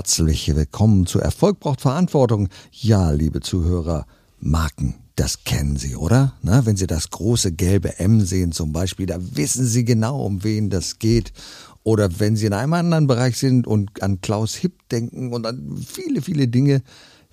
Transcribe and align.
Herzlich 0.00 0.56
willkommen 0.56 1.04
zu 1.04 1.20
Erfolg 1.20 1.60
braucht 1.60 1.82
Verantwortung. 1.82 2.48
Ja, 2.72 3.10
liebe 3.10 3.40
Zuhörer, 3.40 4.06
Marken, 4.38 4.94
das 5.14 5.44
kennen 5.44 5.76
Sie, 5.76 5.94
oder? 5.94 6.32
Na, 6.40 6.64
wenn 6.64 6.76
Sie 6.76 6.86
das 6.86 7.10
große 7.10 7.52
gelbe 7.52 7.98
M 7.98 8.22
sehen 8.22 8.50
zum 8.52 8.72
Beispiel, 8.72 9.04
da 9.04 9.18
wissen 9.20 9.66
Sie 9.66 9.84
genau, 9.84 10.24
um 10.24 10.42
wen 10.42 10.70
das 10.70 11.00
geht. 11.00 11.34
Oder 11.82 12.18
wenn 12.18 12.34
Sie 12.34 12.46
in 12.46 12.54
einem 12.54 12.72
anderen 12.72 13.08
Bereich 13.08 13.36
sind 13.36 13.66
und 13.66 14.02
an 14.02 14.22
Klaus 14.22 14.54
Hipp 14.54 14.88
denken 14.88 15.34
und 15.34 15.44
an 15.44 15.76
viele, 15.86 16.22
viele 16.22 16.48
Dinge, 16.48 16.80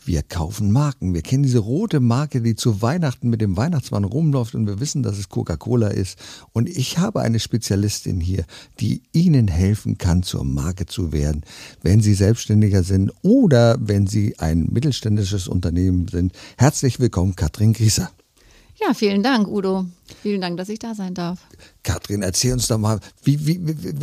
wir 0.07 0.23
kaufen 0.23 0.71
Marken. 0.71 1.13
Wir 1.13 1.21
kennen 1.21 1.43
diese 1.43 1.59
rote 1.59 1.99
Marke, 1.99 2.41
die 2.41 2.55
zu 2.55 2.81
Weihnachten 2.81 3.29
mit 3.29 3.41
dem 3.41 3.57
Weihnachtsmann 3.57 4.05
rumläuft 4.05 4.55
und 4.55 4.65
wir 4.65 4.79
wissen, 4.79 5.03
dass 5.03 5.17
es 5.17 5.29
Coca-Cola 5.29 5.89
ist. 5.89 6.17
Und 6.53 6.69
ich 6.69 6.97
habe 6.97 7.21
eine 7.21 7.39
Spezialistin 7.39 8.21
hier, 8.21 8.45
die 8.79 9.01
Ihnen 9.11 9.47
helfen 9.47 9.97
kann, 9.97 10.23
zur 10.23 10.45
Marke 10.45 10.85
zu 10.85 11.11
werden, 11.11 11.43
wenn 11.83 12.01
Sie 12.01 12.13
Selbstständiger 12.13 12.83
sind 12.83 13.11
oder 13.21 13.77
wenn 13.81 14.07
Sie 14.07 14.39
ein 14.39 14.69
mittelständisches 14.71 15.47
Unternehmen 15.47 16.07
sind. 16.07 16.31
Herzlich 16.57 16.99
willkommen, 16.99 17.35
Katrin 17.35 17.73
Grieser. 17.73 18.09
Ja, 18.79 18.93
vielen 18.93 19.23
Dank, 19.23 19.47
Udo. 19.47 19.85
Vielen 20.21 20.41
Dank, 20.41 20.57
dass 20.57 20.69
ich 20.69 20.79
da 20.79 20.93
sein 20.93 21.13
darf. 21.13 21.39
Katrin, 21.83 22.21
erzähl 22.21 22.53
uns 22.53 22.67
doch 22.67 22.77
mal, 22.77 22.99
wie, 23.23 23.45
wie, 23.47 23.67
wie, 23.67 23.93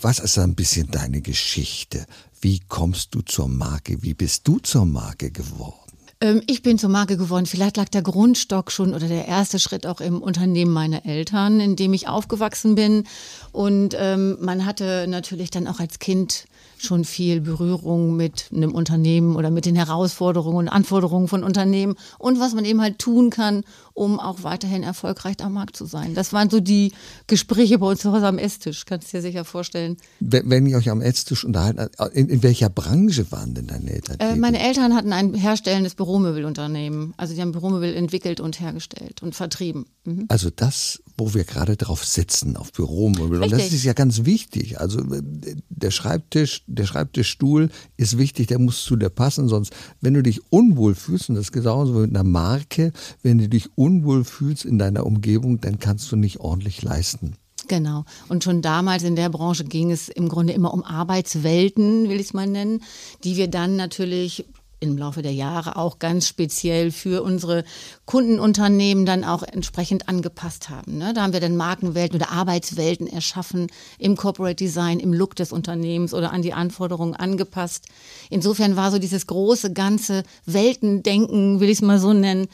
was 0.00 0.18
ist 0.18 0.38
ein 0.38 0.54
bisschen 0.54 0.90
deine 0.90 1.20
Geschichte? 1.20 2.06
Wie 2.40 2.60
kommst 2.68 3.14
du 3.14 3.22
zur 3.22 3.48
Marke? 3.48 4.02
Wie 4.02 4.14
bist 4.14 4.46
du 4.48 4.58
zur 4.58 4.84
Marke 4.84 5.30
geworden? 5.30 5.86
Ähm, 6.20 6.42
ich 6.46 6.62
bin 6.62 6.78
zur 6.78 6.90
Marke 6.90 7.16
geworden. 7.16 7.46
Vielleicht 7.46 7.76
lag 7.76 7.88
der 7.88 8.02
Grundstock 8.02 8.72
schon 8.72 8.94
oder 8.94 9.06
der 9.06 9.28
erste 9.28 9.58
Schritt 9.58 9.86
auch 9.86 10.00
im 10.00 10.20
Unternehmen 10.22 10.72
meiner 10.72 11.06
Eltern, 11.06 11.60
in 11.60 11.76
dem 11.76 11.92
ich 11.92 12.08
aufgewachsen 12.08 12.74
bin. 12.74 13.04
Und 13.52 13.94
ähm, 13.98 14.38
man 14.40 14.64
hatte 14.66 15.06
natürlich 15.08 15.50
dann 15.50 15.68
auch 15.68 15.78
als 15.78 15.98
Kind 15.98 16.46
schon 16.78 17.04
viel 17.04 17.40
Berührung 17.40 18.16
mit 18.16 18.50
einem 18.52 18.74
Unternehmen 18.74 19.36
oder 19.36 19.50
mit 19.50 19.66
den 19.66 19.76
Herausforderungen 19.76 20.58
und 20.58 20.68
Anforderungen 20.68 21.28
von 21.28 21.42
Unternehmen 21.42 21.96
und 22.18 22.38
was 22.38 22.54
man 22.54 22.64
eben 22.64 22.82
halt 22.82 22.98
tun 22.98 23.30
kann, 23.30 23.64
um 23.96 24.20
auch 24.20 24.42
weiterhin 24.42 24.82
erfolgreich 24.82 25.36
am 25.40 25.54
Markt 25.54 25.74
zu 25.74 25.86
sein. 25.86 26.14
Das 26.14 26.32
waren 26.34 26.50
so 26.50 26.60
die 26.60 26.92
Gespräche 27.26 27.78
bei 27.78 27.86
uns 27.86 28.00
zu 28.00 28.12
Hause 28.12 28.26
am 28.26 28.36
Esstisch, 28.36 28.84
kannst 28.84 29.08
du 29.08 29.16
dir 29.16 29.22
sicher 29.22 29.44
vorstellen. 29.44 29.96
Wenn 30.20 30.66
ihr 30.66 30.76
euch 30.76 30.90
am 30.90 31.00
Esstisch 31.00 31.44
unterhalten, 31.44 31.88
in, 32.12 32.28
in 32.28 32.42
welcher 32.42 32.68
Branche 32.68 33.32
waren 33.32 33.54
denn 33.54 33.66
deine 33.66 33.90
Eltern? 33.90 34.16
Äh, 34.20 34.36
meine 34.36 34.60
Eltern 34.60 34.94
hatten 34.94 35.14
ein 35.14 35.32
herstellendes 35.32 35.94
Büromöbelunternehmen. 35.94 37.14
Also 37.16 37.34
die 37.34 37.40
haben 37.40 37.52
Büromöbel 37.52 37.94
entwickelt 37.94 38.38
und 38.38 38.60
hergestellt 38.60 39.22
und 39.22 39.34
vertrieben. 39.34 39.86
Mhm. 40.04 40.26
Also 40.28 40.50
das, 40.54 41.02
wo 41.16 41.32
wir 41.32 41.44
gerade 41.44 41.78
drauf 41.78 42.04
sitzen, 42.04 42.58
auf 42.58 42.72
Büromöbel. 42.72 43.42
Und 43.42 43.50
das 43.50 43.72
ist 43.72 43.84
ja 43.84 43.94
ganz 43.94 44.26
wichtig. 44.26 44.78
Also 44.78 45.00
äh, 45.00 45.22
der 45.70 45.90
Schreibtisch, 45.90 46.64
der 46.66 46.84
Schreibtischstuhl 46.84 47.70
ist 47.96 48.18
wichtig, 48.18 48.48
der 48.48 48.58
muss 48.58 48.84
zu 48.84 48.96
dir 48.96 49.08
passen. 49.08 49.48
Sonst, 49.48 49.72
wenn 50.02 50.12
du 50.12 50.22
dich 50.22 50.52
unwohl 50.52 50.94
fühlst, 50.94 51.30
und 51.30 51.36
das 51.36 51.46
ist 51.46 51.52
genauso 51.52 51.94
mit 51.94 52.10
einer 52.10 52.24
Marke, 52.24 52.92
wenn 53.22 53.38
du 53.38 53.48
dich 53.48 53.70
unwohl 53.74 53.85
fühlst 54.24 54.64
in 54.64 54.78
deiner 54.78 55.06
Umgebung, 55.06 55.60
dann 55.60 55.78
kannst 55.78 56.10
du 56.12 56.16
nicht 56.16 56.40
ordentlich 56.40 56.82
leisten. 56.82 57.34
Genau. 57.68 58.04
Und 58.28 58.44
schon 58.44 58.62
damals 58.62 59.02
in 59.02 59.16
der 59.16 59.28
Branche 59.28 59.64
ging 59.64 59.90
es 59.90 60.08
im 60.08 60.28
Grunde 60.28 60.52
immer 60.52 60.72
um 60.72 60.84
Arbeitswelten, 60.84 62.08
will 62.08 62.20
ich 62.20 62.28
es 62.28 62.34
mal 62.34 62.46
nennen, 62.46 62.82
die 63.24 63.36
wir 63.36 63.48
dann 63.48 63.76
natürlich 63.76 64.46
im 64.80 64.98
Laufe 64.98 65.22
der 65.22 65.32
Jahre 65.32 65.76
auch 65.76 65.98
ganz 65.98 66.28
speziell 66.28 66.92
für 66.92 67.22
unsere 67.22 67.64
Kundenunternehmen 68.04 69.06
dann 69.06 69.24
auch 69.24 69.42
entsprechend 69.42 70.08
angepasst 70.08 70.68
haben. 70.68 70.98
Ne? 70.98 71.14
Da 71.14 71.22
haben 71.22 71.32
wir 71.32 71.40
dann 71.40 71.56
Markenwelten 71.56 72.16
oder 72.16 72.30
Arbeitswelten 72.30 73.06
erschaffen 73.06 73.68
im 73.98 74.16
Corporate 74.16 74.56
Design, 74.56 75.00
im 75.00 75.14
Look 75.14 75.34
des 75.34 75.50
Unternehmens 75.50 76.12
oder 76.12 76.30
an 76.32 76.42
die 76.42 76.52
Anforderungen 76.52 77.14
angepasst. 77.14 77.86
Insofern 78.28 78.76
war 78.76 78.90
so 78.90 78.98
dieses 78.98 79.26
große 79.26 79.72
ganze 79.72 80.24
Weltendenken, 80.44 81.60
will 81.60 81.70
ich 81.70 81.78
es 81.78 81.82
mal 81.82 81.98
so 81.98 82.12
nennen, 82.12 82.46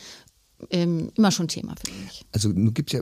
ähm, 0.71 1.11
immer 1.17 1.31
schon 1.31 1.49
Thema 1.49 1.75
für 1.85 1.93
mich. 2.05 2.25
Also 2.33 2.53
gibt 2.53 2.93
ja, 2.93 3.01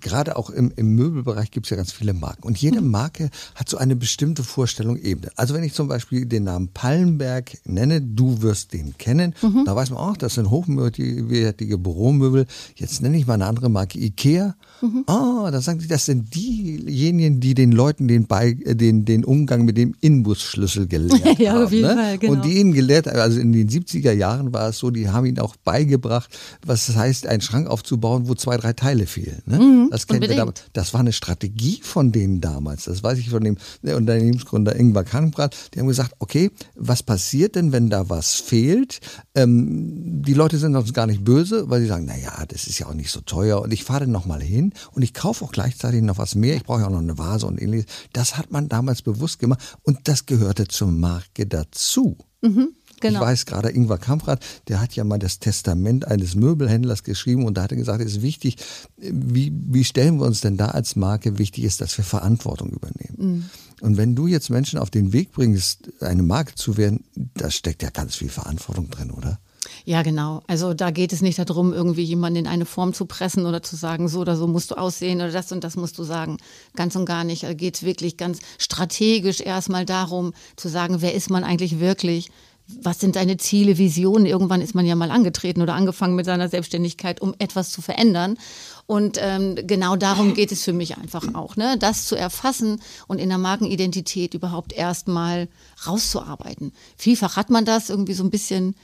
gerade 0.00 0.36
auch 0.36 0.50
im, 0.50 0.72
im 0.76 0.94
Möbelbereich 0.94 1.50
gibt 1.50 1.66
es 1.66 1.70
ja 1.70 1.76
ganz 1.76 1.92
viele 1.92 2.14
Marken. 2.14 2.44
Und 2.44 2.58
jede 2.58 2.80
mhm. 2.80 2.90
Marke 2.90 3.30
hat 3.54 3.68
so 3.68 3.76
eine 3.76 3.96
bestimmte 3.96 4.44
Vorstellung 4.44 4.96
Ebene. 4.96 5.30
Also 5.36 5.54
wenn 5.54 5.64
ich 5.64 5.74
zum 5.74 5.88
Beispiel 5.88 6.26
den 6.26 6.44
Namen 6.44 6.68
Pallenberg 6.68 7.58
nenne, 7.64 8.00
du 8.00 8.42
wirst 8.42 8.72
den 8.72 8.96
kennen, 8.98 9.34
mhm. 9.42 9.64
da 9.64 9.76
weiß 9.76 9.90
man 9.90 9.98
auch, 9.98 10.16
das 10.16 10.34
sind 10.34 10.50
hochwertige 10.50 11.78
Büromöbel. 11.78 12.46
Jetzt 12.76 13.02
nenne 13.02 13.16
ich 13.16 13.26
mal 13.26 13.34
eine 13.34 13.46
andere 13.46 13.68
Marke, 13.68 13.98
Ikea. 13.98 14.54
Mhm. 14.80 15.04
Oh, 15.06 15.48
da 15.50 15.60
sagen 15.60 15.78
die, 15.78 15.88
das 15.88 16.06
sind 16.06 16.34
diejenigen, 16.34 17.40
die 17.40 17.54
den 17.54 17.72
Leuten 17.72 18.08
den, 18.08 18.26
Be 18.26 18.54
den, 18.54 19.04
den 19.04 19.24
Umgang 19.24 19.64
mit 19.64 19.76
dem 19.76 19.94
Inbusschlüssel 20.00 20.86
gelehrt 20.86 21.38
ja, 21.38 21.52
haben. 21.52 21.64
Auf 21.64 21.72
jeden 21.72 21.88
ne? 21.88 21.94
Fall, 21.94 22.18
genau. 22.18 22.32
Und 22.32 22.44
die 22.44 22.58
ihnen 22.58 22.72
gelehrt, 22.72 23.08
also 23.08 23.40
in 23.40 23.52
den 23.52 23.68
70er 23.68 24.12
Jahren 24.12 24.52
war 24.52 24.68
es 24.68 24.78
so, 24.78 24.90
die 24.90 25.08
haben 25.08 25.26
ihnen 25.26 25.38
auch 25.38 25.56
beigebracht, 25.56 26.30
was 26.64 26.86
das 26.86 26.96
heißt, 27.02 27.26
einen 27.26 27.40
Schrank 27.40 27.68
aufzubauen, 27.68 28.28
wo 28.28 28.34
zwei, 28.34 28.56
drei 28.56 28.72
Teile 28.72 29.06
fehlen. 29.06 29.42
Ne? 29.46 29.58
Mhm, 29.58 29.88
das 29.90 30.06
kennt 30.06 30.24
ihr 30.24 30.36
damals. 30.36 30.62
Das 30.72 30.94
war 30.94 31.00
eine 31.00 31.12
Strategie 31.12 31.80
von 31.82 32.12
denen 32.12 32.40
damals. 32.40 32.84
Das 32.84 33.02
weiß 33.02 33.18
ich 33.18 33.30
von 33.30 33.42
dem 33.42 33.56
Unternehmensgründer 33.82 34.76
Ingvar 34.76 35.04
Kamprad. 35.04 35.56
Die 35.74 35.80
haben 35.80 35.88
gesagt, 35.88 36.14
okay, 36.20 36.50
was 36.76 37.02
passiert 37.02 37.56
denn, 37.56 37.72
wenn 37.72 37.90
da 37.90 38.08
was 38.08 38.34
fehlt? 38.34 39.00
Ähm, 39.34 40.22
die 40.22 40.34
Leute 40.34 40.58
sind 40.58 40.76
uns 40.76 40.92
gar 40.92 41.06
nicht 41.06 41.24
böse, 41.24 41.68
weil 41.68 41.80
sie 41.80 41.88
sagen, 41.88 42.04
na 42.06 42.16
ja, 42.16 42.44
das 42.46 42.66
ist 42.66 42.78
ja 42.78 42.86
auch 42.86 42.94
nicht 42.94 43.10
so 43.10 43.20
teuer 43.20 43.60
und 43.60 43.72
ich 43.72 43.84
fahre 43.84 44.00
dann 44.00 44.12
nochmal 44.12 44.40
hin 44.40 44.72
und 44.92 45.02
ich 45.02 45.12
kaufe 45.12 45.44
auch 45.44 45.52
gleichzeitig 45.52 46.02
noch 46.02 46.18
was 46.18 46.34
mehr. 46.34 46.56
Ich 46.56 46.64
brauche 46.64 46.80
ja 46.80 46.86
auch 46.86 46.90
noch 46.90 46.98
eine 46.98 47.18
Vase 47.18 47.46
und 47.46 47.60
ähnliches. 47.60 47.86
Das 48.12 48.38
hat 48.38 48.52
man 48.52 48.68
damals 48.68 49.02
bewusst 49.02 49.38
gemacht 49.38 49.60
und 49.82 49.98
das 50.04 50.26
gehörte 50.26 50.68
zur 50.68 50.88
Marke 50.88 51.46
dazu. 51.46 52.16
Mhm. 52.42 52.74
Genau. 53.02 53.20
Ich 53.20 53.26
weiß 53.26 53.46
gerade, 53.46 53.70
Ingvar 53.70 53.98
Kamprad, 53.98 54.44
der 54.68 54.80
hat 54.80 54.94
ja 54.94 55.02
mal 55.02 55.18
das 55.18 55.40
Testament 55.40 56.06
eines 56.06 56.36
Möbelhändlers 56.36 57.02
geschrieben 57.02 57.44
und 57.44 57.56
da 57.56 57.64
hat 57.64 57.72
er 57.72 57.76
gesagt, 57.76 58.00
es 58.00 58.12
ist 58.12 58.22
wichtig, 58.22 58.56
wie, 58.96 59.52
wie 59.52 59.82
stellen 59.82 60.20
wir 60.20 60.26
uns 60.26 60.40
denn 60.40 60.56
da 60.56 60.68
als 60.68 60.94
Marke? 60.94 61.38
Wichtig 61.38 61.64
ist, 61.64 61.80
dass 61.80 61.98
wir 61.98 62.04
Verantwortung 62.04 62.70
übernehmen. 62.70 63.16
Mhm. 63.18 63.50
Und 63.80 63.96
wenn 63.96 64.14
du 64.14 64.28
jetzt 64.28 64.50
Menschen 64.50 64.78
auf 64.78 64.90
den 64.90 65.12
Weg 65.12 65.32
bringst, 65.32 65.90
eine 66.00 66.22
Marke 66.22 66.54
zu 66.54 66.76
werden, 66.76 67.04
da 67.34 67.50
steckt 67.50 67.82
ja 67.82 67.90
ganz 67.90 68.14
viel 68.14 68.28
Verantwortung 68.28 68.88
drin, 68.88 69.10
oder? 69.10 69.40
Ja, 69.84 70.02
genau. 70.02 70.42
Also 70.46 70.74
da 70.74 70.90
geht 70.90 71.12
es 71.12 71.22
nicht 71.22 71.38
darum, 71.38 71.72
irgendwie 71.72 72.02
jemanden 72.02 72.40
in 72.40 72.46
eine 72.46 72.66
Form 72.66 72.94
zu 72.94 73.06
pressen 73.06 73.46
oder 73.46 73.62
zu 73.62 73.76
sagen, 73.76 74.08
so 74.08 74.20
oder 74.20 74.36
so 74.36 74.46
musst 74.46 74.70
du 74.70 74.76
aussehen 74.76 75.20
oder 75.20 75.32
das 75.32 75.50
und 75.50 75.64
das 75.64 75.76
musst 75.76 75.98
du 75.98 76.04
sagen. 76.04 76.38
Ganz 76.76 76.94
und 76.94 77.06
gar 77.06 77.24
nicht. 77.24 77.42
Da 77.42 77.54
geht 77.54 77.76
es 77.76 77.82
wirklich 77.82 78.16
ganz 78.16 78.38
strategisch 78.58 79.40
erstmal 79.40 79.84
darum, 79.84 80.32
zu 80.56 80.68
sagen, 80.68 81.00
wer 81.00 81.14
ist 81.14 81.30
man 81.30 81.44
eigentlich 81.44 81.80
wirklich? 81.80 82.30
Was 82.66 83.00
sind 83.00 83.16
deine 83.16 83.36
Ziele, 83.36 83.78
Visionen? 83.78 84.26
Irgendwann 84.26 84.60
ist 84.60 84.74
man 84.74 84.86
ja 84.86 84.94
mal 84.94 85.10
angetreten 85.10 85.62
oder 85.62 85.74
angefangen 85.74 86.14
mit 86.14 86.26
seiner 86.26 86.48
Selbstständigkeit, 86.48 87.20
um 87.20 87.34
etwas 87.38 87.70
zu 87.70 87.82
verändern. 87.82 88.38
Und 88.86 89.18
ähm, 89.20 89.56
genau 89.66 89.96
darum 89.96 90.34
geht 90.34 90.52
es 90.52 90.62
für 90.62 90.72
mich 90.72 90.96
einfach 90.96 91.34
auch, 91.34 91.56
ne? 91.56 91.76
das 91.78 92.06
zu 92.06 92.16
erfassen 92.16 92.80
und 93.06 93.18
in 93.18 93.28
der 93.28 93.38
Markenidentität 93.38 94.34
überhaupt 94.34 94.72
erstmal 94.72 95.48
rauszuarbeiten. 95.86 96.72
Vielfach 96.96 97.36
hat 97.36 97.50
man 97.50 97.64
das 97.64 97.90
irgendwie 97.90 98.14
so 98.14 98.24
ein 98.24 98.30
bisschen 98.30 98.74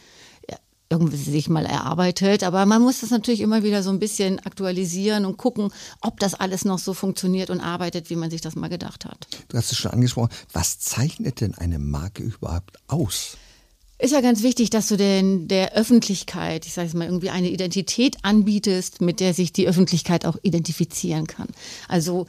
irgendwie 0.91 1.16
sich 1.16 1.49
mal 1.49 1.66
erarbeitet, 1.66 2.43
aber 2.43 2.65
man 2.65 2.81
muss 2.81 3.00
das 3.00 3.10
natürlich 3.10 3.41
immer 3.41 3.62
wieder 3.62 3.83
so 3.83 3.91
ein 3.91 3.99
bisschen 3.99 4.39
aktualisieren 4.41 5.27
und 5.27 5.37
gucken, 5.37 5.71
ob 6.00 6.19
das 6.19 6.34
alles 6.34 6.65
noch 6.65 6.78
so 6.78 6.95
funktioniert 6.95 7.50
und 7.50 7.60
arbeitet, 7.60 8.09
wie 8.09 8.16
man 8.16 8.31
sich 8.31 8.41
das 8.41 8.56
mal 8.56 8.69
gedacht 8.69 9.05
hat. 9.05 9.28
Du 9.49 9.59
hast 9.59 9.71
es 9.71 9.78
schon 9.78 9.91
angesprochen. 9.91 10.31
Was 10.53 10.78
zeichnet 10.78 11.41
denn 11.41 11.55
eine 11.55 11.78
Marke 11.78 12.22
überhaupt 12.22 12.78
aus? 12.89 13.37
Ist 13.98 14.12
ja 14.12 14.20
ganz 14.20 14.42
wichtig, 14.42 14.70
dass 14.70 14.88
du 14.88 14.97
denn 14.97 15.48
der 15.48 15.75
Öffentlichkeit, 15.75 16.66
ich 16.66 16.72
sage 16.72 16.88
es 16.88 16.94
mal, 16.94 17.06
irgendwie 17.06 17.31
eine 17.31 17.50
Identität 17.50 18.16
anbietest, 18.22 19.00
mit 19.00 19.20
der 19.20 19.34
sich 19.34 19.53
die 19.53 19.66
Öffentlichkeit 19.66 20.25
auch 20.25 20.36
identifizieren 20.42 21.26
kann. 21.26 21.48
Also 21.88 22.26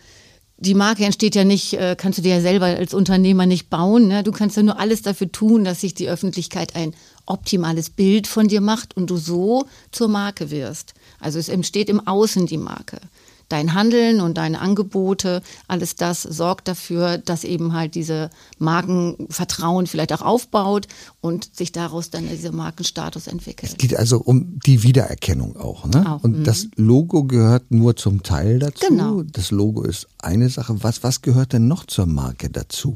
die 0.58 0.74
Marke 0.74 1.06
entsteht 1.06 1.36
ja 1.36 1.46
nicht, 1.46 1.74
äh, 1.74 1.96
kannst 1.98 2.18
du 2.18 2.24
dir 2.24 2.36
ja 2.36 2.42
selber 2.42 2.66
als 2.66 2.94
Unternehmer 2.94 3.46
nicht 3.46 3.70
bauen. 3.70 4.08
Ne? 4.08 4.24
Du 4.24 4.32
kannst 4.32 4.58
ja 4.58 4.64
nur 4.64 4.80
alles 4.80 5.02
dafür 5.04 5.32
tun, 5.32 5.64
dass 5.64 5.82
sich 5.82 5.94
die 5.94 6.10
Öffentlichkeit 6.10 6.76
ein 6.76 6.94
optimales 7.26 7.90
Bild 7.92 8.28
von 8.28 8.48
dir 8.48 8.60
macht 8.60 8.98
und 8.98 9.10
du 9.10 9.18
so 9.18 9.66
zur 9.92 10.10
Marke 10.10 10.52
wirst. 10.52 10.96
Also 11.20 11.40
es 11.40 11.50
entsteht 11.50 11.88
im 11.88 12.06
Außen 12.06 12.46
die 12.46 12.58
Marke 12.58 13.00
dein 13.50 13.74
Handeln 13.74 14.22
und 14.22 14.38
deine 14.38 14.60
Angebote, 14.62 15.42
alles 15.68 15.96
das 15.96 16.22
sorgt 16.22 16.68
dafür, 16.68 17.18
dass 17.18 17.44
eben 17.44 17.74
halt 17.74 17.96
diese 17.96 18.30
Markenvertrauen 18.60 19.88
vielleicht 19.88 20.14
auch 20.14 20.22
aufbaut 20.22 20.88
und 21.22 21.56
sich 21.56 21.72
daraus 21.72 22.10
dann 22.10 22.30
dieser 22.30 22.52
Markenstatus 22.52 23.28
entwickelt. 23.28 23.72
Es 23.74 23.78
geht 23.78 23.96
also 23.96 24.20
um 24.20 24.60
die 24.66 24.84
Wiedererkennung 24.84 25.58
auch. 25.58 25.86
Ne? 25.86 26.10
Auch, 26.10 26.24
und 26.24 26.44
das 26.46 26.66
mhm. 26.66 26.86
Logo 26.86 27.24
gehört 27.24 27.72
nur 27.72 27.96
zum 27.96 28.24
Teil 28.24 28.60
dazu. 28.60 28.86
Genau. 28.88 29.24
Das 29.24 29.52
Logo 29.52 29.84
ist 29.84 30.08
eine 30.20 30.50
Sache. 30.50 30.84
Was, 30.84 31.04
was 31.04 31.22
gehört 31.22 31.54
denn 31.54 31.68
noch 31.68 31.86
zur 31.86 32.06
Marke 32.06 32.50
dazu? 32.50 32.96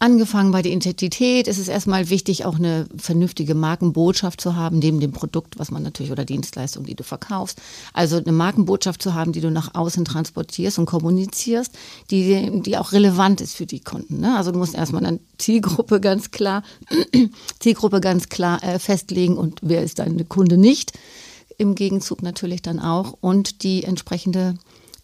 Angefangen 0.00 0.52
bei 0.52 0.62
der 0.62 0.70
Identität 0.70 1.48
ist 1.48 1.58
es 1.58 1.66
erstmal 1.66 2.08
wichtig, 2.08 2.44
auch 2.44 2.54
eine 2.54 2.86
vernünftige 2.96 3.56
Markenbotschaft 3.56 4.40
zu 4.40 4.54
haben, 4.54 4.78
neben 4.78 5.00
dem 5.00 5.10
Produkt, 5.10 5.58
was 5.58 5.72
man 5.72 5.82
natürlich 5.82 6.12
oder 6.12 6.24
Dienstleistung, 6.24 6.84
die 6.84 6.94
du 6.94 7.02
verkaufst. 7.02 7.60
Also 7.92 8.18
eine 8.18 8.30
Markenbotschaft 8.30 9.02
zu 9.02 9.14
haben, 9.14 9.32
die 9.32 9.40
du 9.40 9.50
nach 9.50 9.74
außen 9.74 10.04
transportierst 10.04 10.78
und 10.78 10.86
kommunizierst, 10.86 11.72
die, 12.12 12.62
die 12.62 12.78
auch 12.78 12.92
relevant 12.92 13.40
ist 13.40 13.56
für 13.56 13.66
die 13.66 13.80
Kunden. 13.80 14.20
Ne? 14.20 14.36
Also 14.36 14.52
du 14.52 14.58
musst 14.58 14.76
erstmal 14.76 15.04
eine 15.04 15.18
Zielgruppe 15.36 16.00
ganz 16.00 16.30
klar, 16.30 16.62
Zielgruppe 17.58 18.00
ganz 18.00 18.28
klar 18.28 18.62
äh, 18.62 18.78
festlegen 18.78 19.36
und 19.36 19.58
wer 19.62 19.82
ist 19.82 19.98
deine 19.98 20.24
Kunde 20.24 20.58
nicht. 20.58 20.92
Im 21.56 21.74
Gegenzug 21.74 22.22
natürlich 22.22 22.62
dann 22.62 22.78
auch 22.78 23.16
und 23.20 23.64
die 23.64 23.82
entsprechende 23.82 24.54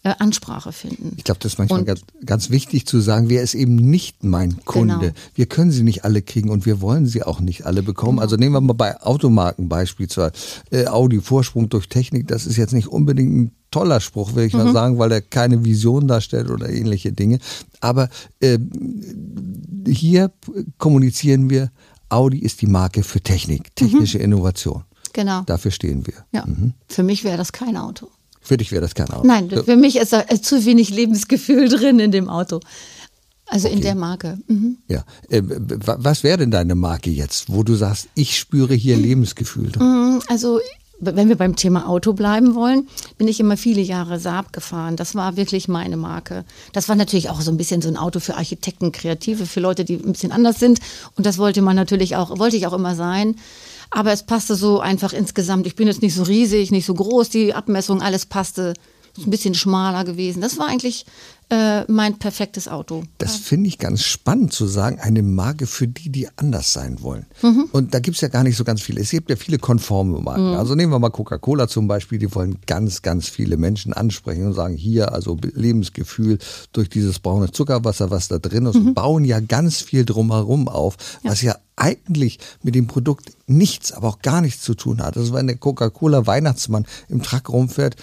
äh, 0.05 0.13
Ansprache 0.19 0.71
finden. 0.71 1.13
Ich 1.17 1.23
glaube, 1.23 1.39
das 1.41 1.53
ist 1.53 1.57
manchmal 1.57 1.83
ganz, 1.83 2.01
ganz, 2.23 2.51
wichtig 2.51 2.85
zu 2.85 2.99
sagen, 2.99 3.27
wer 3.27 3.41
ist 3.41 3.55
eben 3.55 3.75
nicht 3.75 4.23
mein 4.23 4.63
Kunde. 4.63 4.99
Genau. 4.99 5.13
Wir 5.33 5.47
können 5.47 5.71
sie 5.71 5.81
nicht 5.81 6.05
alle 6.05 6.21
kriegen 6.21 6.51
und 6.51 6.67
wir 6.67 6.79
wollen 6.79 7.07
sie 7.07 7.23
auch 7.23 7.39
nicht 7.39 7.65
alle 7.65 7.81
bekommen. 7.81 8.17
Genau. 8.17 8.21
Also 8.21 8.35
nehmen 8.35 8.53
wir 8.53 8.61
mal 8.61 8.73
bei 8.73 9.01
Automarken 9.01 9.67
beispielsweise 9.67 10.31
äh, 10.69 10.85
Audi 10.85 11.21
Vorsprung 11.21 11.69
durch 11.69 11.89
Technik. 11.89 12.27
Das 12.27 12.45
ist 12.45 12.55
jetzt 12.55 12.73
nicht 12.73 12.87
unbedingt 12.87 13.35
ein 13.35 13.51
toller 13.71 13.99
Spruch, 13.99 14.35
will 14.35 14.45
ich 14.45 14.53
mhm. 14.53 14.65
mal 14.65 14.73
sagen, 14.73 14.99
weil 14.99 15.11
er 15.11 15.21
keine 15.21 15.65
Vision 15.65 16.07
darstellt 16.07 16.51
oder 16.51 16.69
ähnliche 16.69 17.11
Dinge. 17.11 17.39
Aber 17.81 18.09
äh, 18.41 18.59
hier 19.87 20.31
kommunizieren 20.77 21.49
wir, 21.49 21.71
Audi 22.09 22.37
ist 22.37 22.61
die 22.61 22.67
Marke 22.67 23.01
für 23.01 23.21
Technik, 23.21 23.75
technische 23.75 24.19
mhm. 24.19 24.25
Innovation. 24.25 24.83
Genau. 25.13 25.41
Dafür 25.47 25.71
stehen 25.71 26.05
wir. 26.05 26.25
Ja. 26.31 26.45
Mhm. 26.45 26.73
Für 26.87 27.01
mich 27.01 27.23
wäre 27.23 27.37
das 27.37 27.51
kein 27.51 27.75
Auto. 27.75 28.09
Für 28.45 28.57
dich 28.57 28.71
wäre 28.71 28.81
das 28.81 28.93
kein 28.93 29.09
Auto. 29.09 29.25
Nein, 29.25 29.49
für 29.49 29.75
mich 29.75 29.97
ist 29.97 30.13
da 30.13 30.23
zu 30.41 30.63
wenig 30.65 30.91
Lebensgefühl 30.91 31.67
drin 31.69 31.99
in 31.99 32.11
dem 32.11 32.29
Auto. 32.29 32.59
Also 33.47 33.67
okay. 33.67 33.77
in 33.77 33.81
der 33.81 33.95
Marke. 33.95 34.39
Mhm. 34.47 34.77
Ja. 34.87 35.03
Äh, 35.29 35.41
was 35.43 36.23
wäre 36.23 36.37
denn 36.37 36.51
deine 36.51 36.75
Marke 36.75 37.09
jetzt, 37.09 37.51
wo 37.51 37.63
du 37.63 37.75
sagst, 37.75 38.07
ich 38.15 38.37
spüre 38.37 38.73
hier 38.73 38.97
Lebensgefühl 38.97 39.71
drin? 39.71 39.87
Mhm, 39.87 40.21
also 40.27 40.59
wenn 40.99 41.29
wir 41.29 41.35
beim 41.35 41.55
Thema 41.55 41.87
Auto 41.87 42.13
bleiben 42.13 42.55
wollen, 42.55 42.87
bin 43.17 43.27
ich 43.27 43.39
immer 43.39 43.57
viele 43.57 43.81
Jahre 43.81 44.19
Saab 44.19 44.53
gefahren. 44.53 44.95
Das 44.95 45.15
war 45.15 45.35
wirklich 45.35 45.67
meine 45.67 45.97
Marke. 45.97 46.45
Das 46.73 46.87
war 46.89 46.95
natürlich 46.95 47.29
auch 47.29 47.41
so 47.41 47.51
ein 47.51 47.57
bisschen 47.57 47.81
so 47.81 47.89
ein 47.89 47.97
Auto 47.97 48.19
für 48.19 48.35
Architekten, 48.35 48.91
Kreative, 48.91 49.45
für 49.45 49.59
Leute, 49.59 49.83
die 49.83 49.95
ein 49.95 50.13
bisschen 50.13 50.31
anders 50.31 50.59
sind. 50.59 50.79
Und 51.15 51.25
das 51.25 51.37
wollte 51.37 51.61
man 51.61 51.75
natürlich 51.75 52.15
auch, 52.15 52.37
wollte 52.39 52.57
ich 52.57 52.67
auch 52.67 52.73
immer 52.73 52.95
sein. 52.95 53.35
Aber 53.91 54.11
es 54.11 54.23
passte 54.23 54.55
so 54.55 54.79
einfach 54.79 55.13
insgesamt. 55.13 55.67
Ich 55.67 55.75
bin 55.75 55.87
jetzt 55.87 56.01
nicht 56.01 56.15
so 56.15 56.23
riesig, 56.23 56.71
nicht 56.71 56.85
so 56.85 56.93
groß, 56.93 57.29
die 57.29 57.53
Abmessung, 57.53 58.01
alles 58.01 58.25
passte. 58.25 58.73
Ein 59.17 59.29
bisschen 59.29 59.55
schmaler 59.55 60.03
gewesen. 60.03 60.41
Das 60.41 60.57
war 60.57 60.67
eigentlich 60.67 61.05
äh, 61.49 61.83
mein 61.91 62.17
perfektes 62.17 62.67
Auto. 62.67 63.03
Das 63.19 63.35
finde 63.35 63.67
ich 63.67 63.77
ganz 63.77 64.01
spannend 64.01 64.51
zu 64.51 64.65
sagen, 64.65 64.99
eine 64.99 65.21
Marke 65.21 65.67
für 65.67 65.87
die, 65.87 66.09
die 66.09 66.27
anders 66.37 66.73
sein 66.73 67.01
wollen. 67.01 67.27
Mhm. 67.43 67.69
Und 67.71 67.93
da 67.93 67.99
gibt 67.99 68.15
es 68.15 68.21
ja 68.21 68.29
gar 68.29 68.43
nicht 68.43 68.57
so 68.57 68.63
ganz 68.63 68.81
viele. 68.81 69.01
Es 69.01 69.11
gibt 69.11 69.29
ja 69.29 69.35
viele 69.35 69.59
konforme 69.59 70.19
Marken. 70.21 70.49
Mhm. 70.49 70.57
Also 70.57 70.73
nehmen 70.73 70.91
wir 70.91 70.97
mal 70.97 71.11
Coca-Cola 71.11 71.67
zum 71.67 71.87
Beispiel, 71.87 72.17
die 72.17 72.33
wollen 72.33 72.57
ganz, 72.65 73.03
ganz 73.03 73.29
viele 73.29 73.57
Menschen 73.57 73.93
ansprechen 73.93 74.47
und 74.47 74.53
sagen, 74.53 74.75
hier, 74.75 75.13
also 75.13 75.37
Lebensgefühl 75.53 76.39
durch 76.73 76.89
dieses 76.89 77.19
braune 77.19 77.51
Zuckerwasser, 77.51 78.09
was 78.09 78.27
da 78.27 78.39
drin 78.39 78.65
ist, 78.65 78.75
mhm. 78.75 78.87
und 78.87 78.93
bauen 78.95 79.23
ja 79.23 79.39
ganz 79.39 79.81
viel 79.81 80.03
drumherum 80.03 80.67
auf, 80.67 80.97
ja. 81.23 81.29
was 81.29 81.43
ja 81.43 81.55
eigentlich 81.75 82.39
mit 82.63 82.73
dem 82.73 82.87
Produkt 82.87 83.33
nichts, 83.45 83.91
aber 83.91 84.07
auch 84.07 84.19
gar 84.19 84.41
nichts 84.41 84.63
zu 84.63 84.73
tun 84.73 85.01
hat. 85.03 85.15
Also 85.15 85.33
wenn 85.33 85.45
der 85.45 85.57
Coca-Cola 85.57 86.25
Weihnachtsmann 86.25 86.87
im 87.07 87.21
Truck 87.21 87.49
rumfährt, 87.49 87.97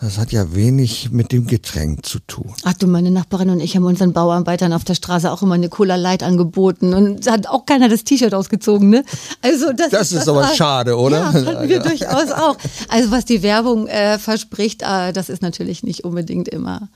das 0.00 0.18
hat 0.18 0.30
ja 0.30 0.54
wenig 0.54 1.10
mit 1.10 1.32
dem 1.32 1.46
Getränk 1.46 2.04
zu 2.04 2.18
tun. 2.18 2.52
Ach 2.64 2.74
du, 2.74 2.86
meine 2.86 3.10
Nachbarin 3.10 3.48
und 3.48 3.60
ich 3.60 3.76
haben 3.76 3.84
unseren 3.84 4.12
Bauarbeitern 4.12 4.74
auf 4.74 4.84
der 4.84 4.94
Straße 4.94 5.30
auch 5.32 5.42
immer 5.42 5.54
eine 5.54 5.70
Cola 5.70 5.96
Light 5.96 6.22
angeboten 6.22 6.92
und 6.92 7.30
hat 7.30 7.46
auch 7.46 7.64
keiner 7.64 7.88
das 7.88 8.04
T-Shirt 8.04 8.34
ausgezogen, 8.34 8.90
ne? 8.90 9.04
Also 9.40 9.72
das, 9.72 9.90
das 9.90 10.12
ist, 10.12 10.20
ist 10.20 10.28
aber 10.28 10.48
schade, 10.48 10.98
oder? 10.98 11.18
Ja, 11.18 11.32
hatten 11.32 11.68
wir 11.68 11.80
durchaus 11.80 12.30
auch. 12.30 12.58
Also 12.88 13.10
was 13.10 13.24
die 13.24 13.42
Werbung 13.42 13.86
äh, 13.86 14.18
verspricht, 14.18 14.82
äh, 14.82 15.14
das 15.14 15.30
ist 15.30 15.40
natürlich 15.40 15.82
nicht 15.82 16.04
unbedingt 16.04 16.48
immer, 16.48 16.90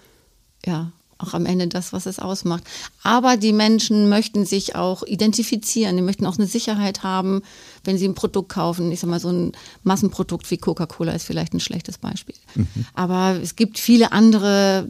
ja, 0.67 0.93
auch 1.23 1.35
am 1.35 1.47
Ende 1.47 1.69
das, 1.69 1.93
was 1.93 2.07
es 2.07 2.19
ausmacht. 2.19 2.65
Aber 3.03 3.37
die 3.37 3.53
Menschen 3.53 4.09
möchten 4.09 4.45
sich 4.45 4.77
auch 4.77 5.03
identifizieren, 5.03 5.97
die 5.97 6.03
möchten 6.03 6.27
auch 6.27 6.39
eine 6.39 6.47
Sicherheit 6.47 7.03
haben, 7.03 7.43
wenn 7.85 7.99
sie 7.99 8.07
ein 8.07 8.15
Produkt 8.15 8.51
kaufen. 8.51 8.91
Ich 8.93 9.01
sag 9.01 9.11
mal, 9.11 9.21
so 9.21 9.31
ein 9.31 9.53
Massenprodukt 9.83 10.51
wie 10.51 10.59
Coca-Cola 10.59 11.13
ist 11.13 11.25
vielleicht 11.25 11.55
ein 11.55 11.61
schlechtes 11.61 11.99
Beispiel. 11.99 12.37
Mhm. 12.55 12.87
Aber 12.95 13.39
es 13.43 13.57
gibt 13.57 13.79
viele 13.79 14.13
andere 14.13 14.89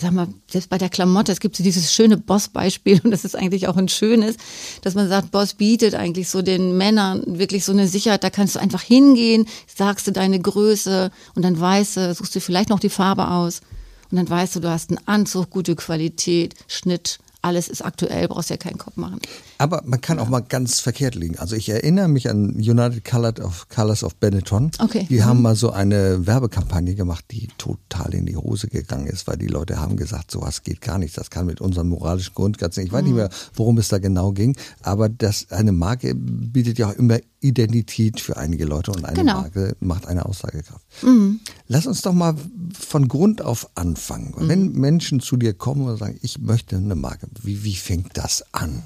sag 0.00 0.12
mal, 0.12 0.28
selbst 0.48 0.70
bei 0.70 0.78
der 0.78 0.88
Klamotte, 0.88 1.30
es 1.30 1.40
gibt 1.40 1.56
so 1.56 1.62
dieses 1.62 1.92
schöne 1.92 2.16
Boss-Beispiel 2.16 3.00
und 3.04 3.10
das 3.10 3.24
ist 3.24 3.36
eigentlich 3.36 3.68
auch 3.68 3.76
ein 3.76 3.88
schönes, 3.88 4.36
dass 4.82 4.94
man 4.94 5.08
sagt, 5.08 5.30
Boss 5.30 5.54
bietet 5.54 5.94
eigentlich 5.94 6.28
so 6.28 6.42
den 6.42 6.76
Männern 6.76 7.22
wirklich 7.38 7.64
so 7.64 7.72
eine 7.72 7.86
Sicherheit, 7.86 8.24
da 8.24 8.30
kannst 8.30 8.56
du 8.56 8.60
einfach 8.60 8.82
hingehen, 8.82 9.46
sagst 9.66 10.06
du 10.06 10.12
deine 10.12 10.40
Größe 10.40 11.10
und 11.34 11.44
dann 11.44 11.60
weißt 11.60 11.98
du, 11.98 12.14
suchst 12.14 12.34
du 12.34 12.40
vielleicht 12.40 12.70
noch 12.70 12.80
die 12.80 12.88
Farbe 12.88 13.28
aus 13.28 13.60
und 14.10 14.16
dann 14.16 14.28
weißt 14.28 14.56
du, 14.56 14.60
du 14.60 14.70
hast 14.70 14.90
einen 14.90 15.06
Anzug, 15.06 15.50
gute 15.50 15.76
Qualität, 15.76 16.54
Schnitt, 16.66 17.18
alles 17.42 17.68
ist 17.68 17.82
aktuell, 17.82 18.28
brauchst 18.28 18.50
ja 18.50 18.56
keinen 18.56 18.76
Kopf 18.76 18.96
machen. 18.96 19.18
Aber 19.58 19.82
man 19.86 20.00
kann 20.00 20.18
auch 20.18 20.28
mal 20.28 20.40
ganz 20.40 20.80
verkehrt 20.80 21.14
liegen. 21.14 21.38
Also 21.38 21.56
ich 21.56 21.68
erinnere 21.68 22.08
mich 22.08 22.28
an 22.28 22.50
United 22.56 23.04
Colored 23.04 23.40
of 23.40 23.68
Colors 23.68 24.04
of 24.04 24.14
Benetton. 24.16 24.70
Okay. 24.78 25.06
Die 25.08 25.16
mhm. 25.16 25.24
haben 25.24 25.42
mal 25.42 25.56
so 25.56 25.70
eine 25.70 26.26
Werbekampagne 26.26 26.94
gemacht, 26.94 27.24
die 27.30 27.48
total 27.56 28.14
in 28.14 28.26
die 28.26 28.36
Hose 28.36 28.68
gegangen 28.68 29.06
ist, 29.06 29.26
weil 29.26 29.38
die 29.38 29.46
Leute 29.46 29.78
haben 29.80 29.96
gesagt, 29.96 30.30
sowas 30.30 30.62
geht 30.62 30.80
gar 30.82 30.98
nicht. 30.98 31.16
Das 31.16 31.30
kann 31.30 31.46
mit 31.46 31.60
unseren 31.60 31.88
moralischen 31.88 32.34
Grundsätzen. 32.34 32.84
Ich 32.84 32.92
weiß 32.92 33.02
mhm. 33.02 33.08
nicht 33.08 33.16
mehr, 33.16 33.30
worum 33.54 33.78
es 33.78 33.88
da 33.88 33.98
genau 33.98 34.32
ging, 34.32 34.56
aber 34.82 35.08
das 35.08 35.50
eine 35.50 35.72
Marke 35.72 36.14
bietet 36.14 36.78
ja 36.78 36.90
auch 36.90 36.94
immer 36.94 37.18
Identität 37.40 38.20
für 38.20 38.36
einige 38.36 38.64
Leute 38.64 38.92
und 38.92 39.04
eine 39.04 39.16
genau. 39.16 39.40
Marke 39.40 39.76
macht 39.80 40.06
eine 40.06 40.26
Aussagekraft. 40.26 40.84
Mhm. 41.02 41.40
Lass 41.68 41.86
uns 41.86 42.02
doch 42.02 42.12
mal 42.12 42.34
von 42.78 43.08
Grund 43.08 43.42
auf 43.42 43.68
anfangen. 43.74 44.34
Mhm. 44.36 44.48
Wenn 44.48 44.72
Menschen 44.72 45.20
zu 45.20 45.36
dir 45.36 45.54
kommen 45.54 45.86
und 45.88 45.96
sagen, 45.96 46.18
ich 46.22 46.38
möchte 46.38 46.76
eine 46.76 46.94
Marke, 46.94 47.28
wie, 47.42 47.64
wie 47.64 47.76
fängt 47.76 48.16
das 48.16 48.44
an? 48.52 48.82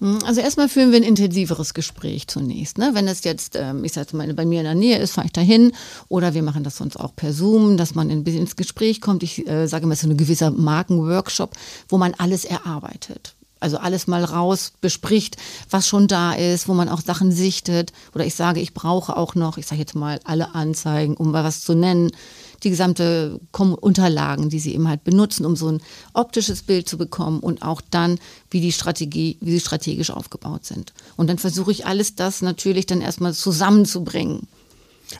Mhm. 0.00 0.18
Also 0.24 0.40
erstmal 0.40 0.68
führen 0.68 0.90
wir 0.90 0.98
ein 0.98 1.04
intensiveres 1.04 1.74
Gespräch 1.74 2.28
zunächst. 2.28 2.78
Ne? 2.78 2.90
Wenn 2.94 3.08
es 3.08 3.24
jetzt, 3.24 3.56
ähm, 3.56 3.84
ich 3.84 3.92
sage 3.92 4.16
mal, 4.16 4.32
bei 4.34 4.44
mir 4.44 4.60
in 4.60 4.64
der 4.64 4.74
Nähe 4.74 4.98
ist, 4.98 5.12
fahre 5.12 5.26
ich 5.26 5.32
dahin. 5.32 5.72
Oder 6.08 6.34
wir 6.34 6.42
machen 6.42 6.64
das 6.64 6.76
sonst 6.76 6.96
auch 6.96 7.14
per 7.14 7.32
Zoom, 7.32 7.76
dass 7.76 7.94
man 7.94 8.10
ein 8.10 8.24
bisschen 8.24 8.42
ins 8.42 8.56
Gespräch 8.56 9.00
kommt. 9.00 9.22
Ich 9.22 9.46
äh, 9.46 9.66
sage 9.66 9.86
mal, 9.86 9.96
so 9.96 10.08
ein 10.08 10.16
gewisser 10.16 10.50
Markenworkshop, 10.50 11.54
wo 11.88 11.98
man 11.98 12.14
alles 12.14 12.44
erarbeitet 12.44 13.34
also 13.60 13.78
alles 13.78 14.06
mal 14.06 14.24
raus 14.24 14.72
bespricht, 14.80 15.36
was 15.70 15.86
schon 15.86 16.08
da 16.08 16.32
ist, 16.32 16.68
wo 16.68 16.74
man 16.74 16.88
auch 16.88 17.00
Sachen 17.00 17.32
sichtet. 17.32 17.92
Oder 18.14 18.26
ich 18.26 18.34
sage, 18.34 18.60
ich 18.60 18.74
brauche 18.74 19.16
auch 19.16 19.34
noch, 19.34 19.58
ich 19.58 19.66
sage 19.66 19.80
jetzt 19.80 19.94
mal, 19.94 20.20
alle 20.24 20.54
Anzeigen, 20.54 21.16
um 21.16 21.30
mal 21.30 21.44
was 21.44 21.62
zu 21.62 21.74
nennen, 21.74 22.10
die 22.62 22.70
gesamte 22.70 23.40
Unterlagen, 23.52 24.48
die 24.48 24.58
sie 24.58 24.74
eben 24.74 24.88
halt 24.88 25.04
benutzen, 25.04 25.46
um 25.46 25.54
so 25.54 25.68
ein 25.68 25.80
optisches 26.12 26.62
Bild 26.62 26.88
zu 26.88 26.98
bekommen 26.98 27.40
und 27.40 27.62
auch 27.62 27.80
dann, 27.80 28.18
wie 28.50 28.60
die 28.60 28.72
Strategie, 28.72 29.38
wie 29.40 29.52
sie 29.52 29.60
strategisch 29.60 30.10
aufgebaut 30.10 30.64
sind. 30.64 30.92
Und 31.16 31.28
dann 31.28 31.38
versuche 31.38 31.70
ich 31.70 31.86
alles 31.86 32.16
das 32.16 32.42
natürlich 32.42 32.86
dann 32.86 33.00
erstmal 33.00 33.34
zusammenzubringen. 33.34 34.48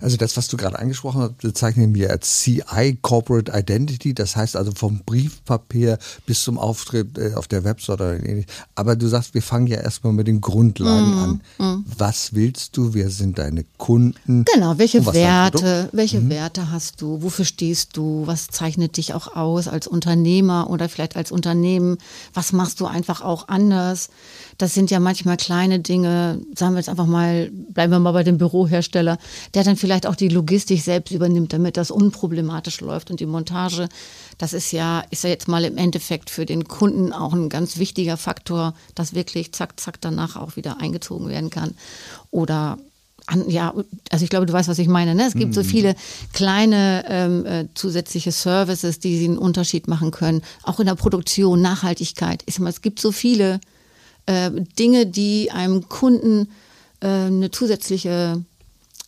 Also 0.00 0.16
das, 0.16 0.36
was 0.36 0.48
du 0.48 0.56
gerade 0.56 0.78
angesprochen 0.78 1.22
hast, 1.22 1.38
bezeichnen 1.38 1.94
wir 1.94 2.10
als 2.10 2.40
CI, 2.40 2.98
Corporate 3.00 3.52
Identity. 3.54 4.14
Das 4.14 4.36
heißt 4.36 4.56
also 4.56 4.72
vom 4.74 5.00
Briefpapier 5.04 5.98
bis 6.26 6.42
zum 6.42 6.58
Auftritt 6.58 7.18
äh, 7.18 7.34
auf 7.34 7.48
der 7.48 7.64
Website 7.64 8.00
oder 8.00 8.14
ähnlich. 8.14 8.46
Aber 8.74 8.96
du 8.96 9.06
sagst, 9.08 9.34
wir 9.34 9.42
fangen 9.42 9.66
ja 9.66 9.78
erstmal 9.78 10.12
mit 10.12 10.26
den 10.26 10.40
Grundlagen 10.40 11.14
mm, 11.14 11.18
an. 11.18 11.40
Mm. 11.58 11.84
Was 11.96 12.34
willst 12.34 12.76
du? 12.76 12.94
Wer 12.94 13.10
sind 13.10 13.38
deine 13.38 13.64
Kunden? 13.76 14.44
Genau, 14.52 14.78
welche 14.78 15.04
Werte, 15.06 15.88
welche 15.92 16.20
mhm. 16.20 16.30
Werte 16.30 16.70
hast 16.70 17.00
du? 17.00 17.22
Wofür 17.22 17.44
stehst 17.44 17.96
du? 17.96 18.26
Was 18.26 18.48
zeichnet 18.48 18.96
dich 18.96 19.14
auch 19.14 19.34
aus 19.34 19.68
als 19.68 19.86
Unternehmer 19.86 20.70
oder 20.70 20.88
vielleicht 20.88 21.16
als 21.16 21.32
Unternehmen? 21.32 21.98
Was 22.34 22.52
machst 22.52 22.80
du 22.80 22.86
einfach 22.86 23.22
auch 23.22 23.48
anders? 23.48 24.10
Das 24.58 24.74
sind 24.74 24.90
ja 24.90 25.00
manchmal 25.00 25.36
kleine 25.36 25.80
Dinge. 25.80 26.40
Sagen 26.54 26.74
wir 26.74 26.78
jetzt 26.78 26.88
einfach 26.88 27.06
mal, 27.06 27.50
bleiben 27.70 27.92
wir 27.92 28.00
mal 28.00 28.12
bei 28.12 28.24
dem 28.24 28.38
Bürohersteller, 28.38 29.18
der 29.54 29.64
dann 29.64 29.76
vielleicht 29.78 30.06
auch 30.06 30.16
die 30.16 30.28
Logistik 30.28 30.82
selbst 30.82 31.12
übernimmt, 31.12 31.52
damit 31.52 31.76
das 31.76 31.90
unproblematisch 31.90 32.80
läuft 32.80 33.10
und 33.10 33.20
die 33.20 33.26
Montage. 33.26 33.88
Das 34.36 34.52
ist 34.52 34.72
ja, 34.72 35.04
ist 35.10 35.24
ja 35.24 35.30
jetzt 35.30 35.48
mal 35.48 35.64
im 35.64 35.76
Endeffekt 35.76 36.30
für 36.30 36.44
den 36.44 36.68
Kunden 36.68 37.12
auch 37.12 37.32
ein 37.32 37.48
ganz 37.48 37.78
wichtiger 37.78 38.16
Faktor, 38.16 38.74
dass 38.94 39.14
wirklich 39.14 39.52
zack, 39.52 39.78
zack 39.80 40.00
danach 40.00 40.36
auch 40.36 40.56
wieder 40.56 40.80
eingezogen 40.80 41.28
werden 41.28 41.50
kann. 41.50 41.74
Oder 42.30 42.78
an, 43.28 43.48
ja, 43.48 43.74
also 44.10 44.24
ich 44.24 44.30
glaube, 44.30 44.46
du 44.46 44.52
weißt, 44.52 44.68
was 44.68 44.78
ich 44.78 44.88
meine. 44.88 45.14
Ne? 45.14 45.26
Es 45.26 45.34
gibt 45.34 45.54
so 45.54 45.62
mhm. 45.62 45.66
viele 45.66 45.94
kleine 46.32 47.04
ähm, 47.08 47.46
äh, 47.46 47.66
zusätzliche 47.74 48.32
Services, 48.32 49.00
die 49.00 49.24
einen 49.24 49.38
Unterschied 49.38 49.86
machen 49.86 50.10
können, 50.10 50.42
auch 50.62 50.80
in 50.80 50.86
der 50.86 50.94
Produktion, 50.94 51.60
Nachhaltigkeit. 51.60 52.42
Ich 52.46 52.54
sag 52.54 52.62
mal, 52.62 52.70
es 52.70 52.80
gibt 52.80 53.00
so 53.00 53.12
viele 53.12 53.60
äh, 54.26 54.50
Dinge, 54.78 55.06
die 55.06 55.50
einem 55.50 55.88
Kunden 55.88 56.48
äh, 57.00 57.06
eine 57.06 57.50
zusätzliche 57.50 58.42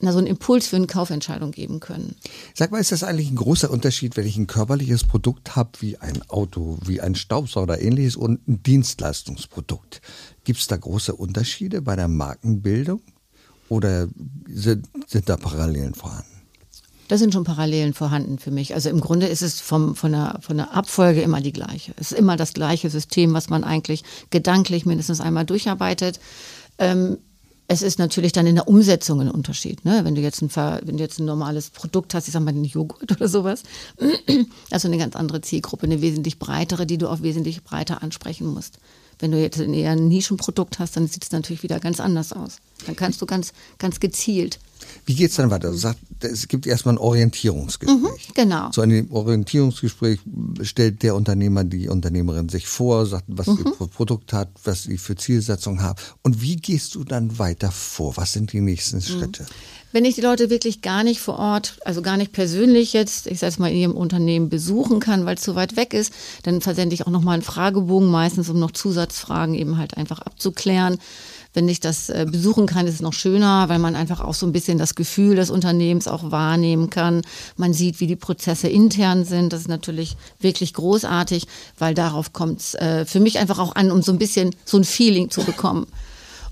na, 0.00 0.12
so 0.12 0.19
einen 0.19 0.26
Impuls 0.26 0.66
für 0.66 0.76
eine 0.76 0.87
Kaufentscheidung 0.87 1.50
geben 1.50 1.80
können. 1.80 2.16
Sag 2.54 2.71
mal, 2.71 2.80
ist 2.80 2.92
das 2.92 3.04
eigentlich 3.04 3.30
ein 3.30 3.37
großer 3.37 3.71
Unterschied, 3.71 4.16
wenn 4.16 4.26
ich 4.26 4.37
ein 4.37 4.47
körperliches 4.47 5.04
Produkt 5.04 5.57
habe, 5.57 5.71
wie 5.80 5.99
ein 5.99 6.23
Auto, 6.28 6.78
wie 6.85 7.00
ein 7.00 7.14
Staubsauger 7.14 7.75
oder 7.75 7.83
ähnliches 7.83 8.16
und 8.16 8.47
ein 8.49 8.62
Dienstleistungsprodukt? 8.62 10.00
Gibt 10.45 10.61
es 10.61 10.66
da 10.66 10.76
große 10.76 11.14
Unterschiede 11.14 11.83
bei 11.83 11.97
der 11.97 12.09
Markenbildung 12.09 13.02
oder 13.69 14.09
sind, 14.49 14.88
sind 15.07 15.28
da 15.28 15.37
Parallelen 15.37 15.95
vorhanden? 15.95 16.40
Da 17.09 17.19
sind 17.19 17.35
schon 17.35 17.42
Parallelen 17.42 17.92
vorhanden 17.92 18.38
für 18.38 18.52
mich. 18.52 18.75
Also 18.75 18.88
im 18.88 19.00
Grunde 19.00 19.26
ist 19.26 19.42
es 19.42 19.61
vom, 19.61 19.97
von, 19.97 20.12
der, 20.12 20.38
von 20.42 20.57
der 20.57 20.76
Abfolge 20.76 21.23
immer 21.23 21.40
die 21.40 21.52
gleiche. 21.52 21.92
Es 21.97 22.12
ist 22.12 22.19
immer 22.19 22.37
das 22.37 22.52
gleiche 22.52 22.88
System, 22.88 23.35
was 23.35 23.50
man 23.50 23.64
eigentlich 23.64 24.04
gedanklich 24.30 24.87
mindestens 24.87 25.21
einmal 25.21 25.45
durcharbeitet. 25.45 26.21
Ähm, 26.78 27.19
es 27.71 27.83
ist 27.83 28.00
natürlich 28.00 28.33
dann 28.33 28.49
in 28.49 28.57
der 28.57 28.67
Umsetzung 28.67 29.21
ein 29.21 29.31
Unterschied. 29.31 29.85
Ne? 29.85 30.00
Wenn, 30.03 30.17
du 30.17 30.21
jetzt 30.21 30.43
ein, 30.43 30.50
wenn 30.85 30.97
du 30.97 31.03
jetzt 31.05 31.21
ein 31.21 31.25
normales 31.25 31.71
Produkt 31.71 32.15
hast, 32.15 32.27
ich 32.27 32.33
sag 32.33 32.43
mal 32.43 32.53
den 32.53 32.65
Joghurt 32.65 33.12
oder 33.12 33.29
sowas, 33.29 33.62
also 34.73 34.89
eine 34.89 34.99
ganz 34.99 35.15
andere 35.15 35.41
Zielgruppe, 35.41 35.85
eine 35.85 36.03
wesentlich 36.03 36.41
breitere, 36.41 36.85
die 36.85 36.99
du 36.99 37.09
auch 37.09 37.23
wesentlich 37.23 37.62
breiter 37.62 38.03
ansprechen 38.03 38.49
musst. 38.49 38.81
Wenn 39.21 39.31
du 39.31 39.41
jetzt 39.41 39.61
eher 39.61 39.93
ein 39.93 40.09
Nischenprodukt 40.09 40.81
hast, 40.81 40.97
dann 40.97 41.07
sieht 41.07 41.23
es 41.23 41.31
natürlich 41.31 41.62
wieder 41.62 41.79
ganz 41.79 42.00
anders 42.00 42.33
aus. 42.33 42.57
Dann 42.87 42.97
kannst 42.97 43.23
du 43.23 43.27
ganz, 43.27 43.53
ganz 43.79 44.00
gezielt 44.00 44.59
wie 45.06 45.14
geht 45.14 45.30
es 45.30 45.37
dann 45.37 45.50
weiter? 45.50 45.72
Es 46.20 46.49
gibt 46.49 46.66
erstmal 46.66 46.94
ein 46.94 46.99
Orientierungsgespräch. 46.99 48.28
Mhm, 48.28 48.34
genau. 48.34 48.70
Zu 48.70 48.80
einem 48.80 49.10
Orientierungsgespräch 49.10 50.20
stellt 50.62 51.02
der 51.02 51.14
Unternehmer, 51.14 51.64
die 51.64 51.88
Unternehmerin 51.88 52.49
sich 52.49 52.66
vor, 52.66 53.06
sagt, 53.06 53.25
was 53.28 53.46
mhm. 53.46 53.56
sie 53.56 53.62
für 53.76 53.88
Produkt 53.88 54.32
hat, 54.32 54.49
was 54.64 54.84
sie 54.84 54.99
für 54.99 55.16
Zielsetzungen 55.16 55.82
haben. 55.82 55.99
Und 56.22 56.42
wie 56.42 56.56
gehst 56.56 56.94
du 56.94 57.04
dann 57.04 57.38
weiter 57.38 57.70
vor? 57.70 58.16
Was 58.16 58.32
sind 58.32 58.52
die 58.52 58.60
nächsten 58.60 58.99
mhm. 58.99 59.02
Schritte? 59.02 59.46
Wenn 59.92 60.04
ich 60.04 60.14
die 60.14 60.20
Leute 60.20 60.50
wirklich 60.50 60.82
gar 60.82 61.02
nicht 61.02 61.20
vor 61.20 61.37
Ort, 61.38 61.78
also 61.84 62.00
gar 62.00 62.16
nicht 62.16 62.32
persönlich 62.32 62.92
jetzt, 62.92 63.26
ich 63.26 63.40
sage 63.40 63.56
mal, 63.58 63.72
in 63.72 63.76
ihrem 63.76 63.96
Unternehmen 63.96 64.49
besuchen 64.49 65.00
kann, 65.00 65.25
weil 65.25 65.34
es 65.34 65.42
zu 65.42 65.56
weit 65.56 65.75
weg 65.75 65.94
ist, 65.94 66.12
dann 66.44 66.60
versende 66.60 66.94
ich 66.94 67.06
auch 67.06 67.10
nochmal 67.10 67.34
einen 67.34 67.42
Fragebogen, 67.42 68.08
meistens 68.08 68.49
um 68.49 68.60
noch 68.60 68.70
Zusatzfragen 68.70 69.56
eben 69.56 69.78
halt 69.78 69.96
einfach 69.96 70.20
abzuklären. 70.20 70.99
Wenn 71.52 71.69
ich 71.69 71.80
das 71.80 72.09
äh, 72.11 72.26
besuchen 72.30 72.66
kann, 72.66 72.87
ist 72.87 72.95
es 72.95 73.00
noch 73.00 73.12
schöner, 73.12 73.69
weil 73.69 73.78
man 73.80 73.97
einfach 73.97 74.21
auch 74.21 74.35
so 74.35 74.47
ein 74.47 74.52
bisschen 74.52 74.78
das 74.78 74.95
Gefühl 74.95 75.37
des 75.37 75.50
Unternehmens 75.50 76.07
auch 76.07 76.30
wahrnehmen 76.30 76.90
kann. 76.90 77.23
Man 77.57 77.75
sieht, 77.75 77.99
wie 77.99 78.07
die 78.07 78.16
Prozesse 78.16 78.69
intern 78.69 79.25
sind. 79.25 79.52
Das 79.52 79.62
ist 79.62 79.69
natürlich 79.69 80.16
wirklich 80.38 80.75
großartig, 80.75 81.47
weil 81.78 81.95
darauf 81.95 82.33
kommt 82.33 82.61
es 82.61 82.75
äh, 82.75 83.04
für 83.04 83.21
mich 83.21 83.38
einfach 83.38 83.59
auch 83.59 83.75
an, 83.75 83.90
um 83.90 84.02
so 84.02 84.12
ein 84.12 84.19
bisschen 84.19 84.54
so 84.64 84.76
ein 84.76 84.85
Feeling 84.85 85.30
zu 85.30 85.42
bekommen. 85.42 85.87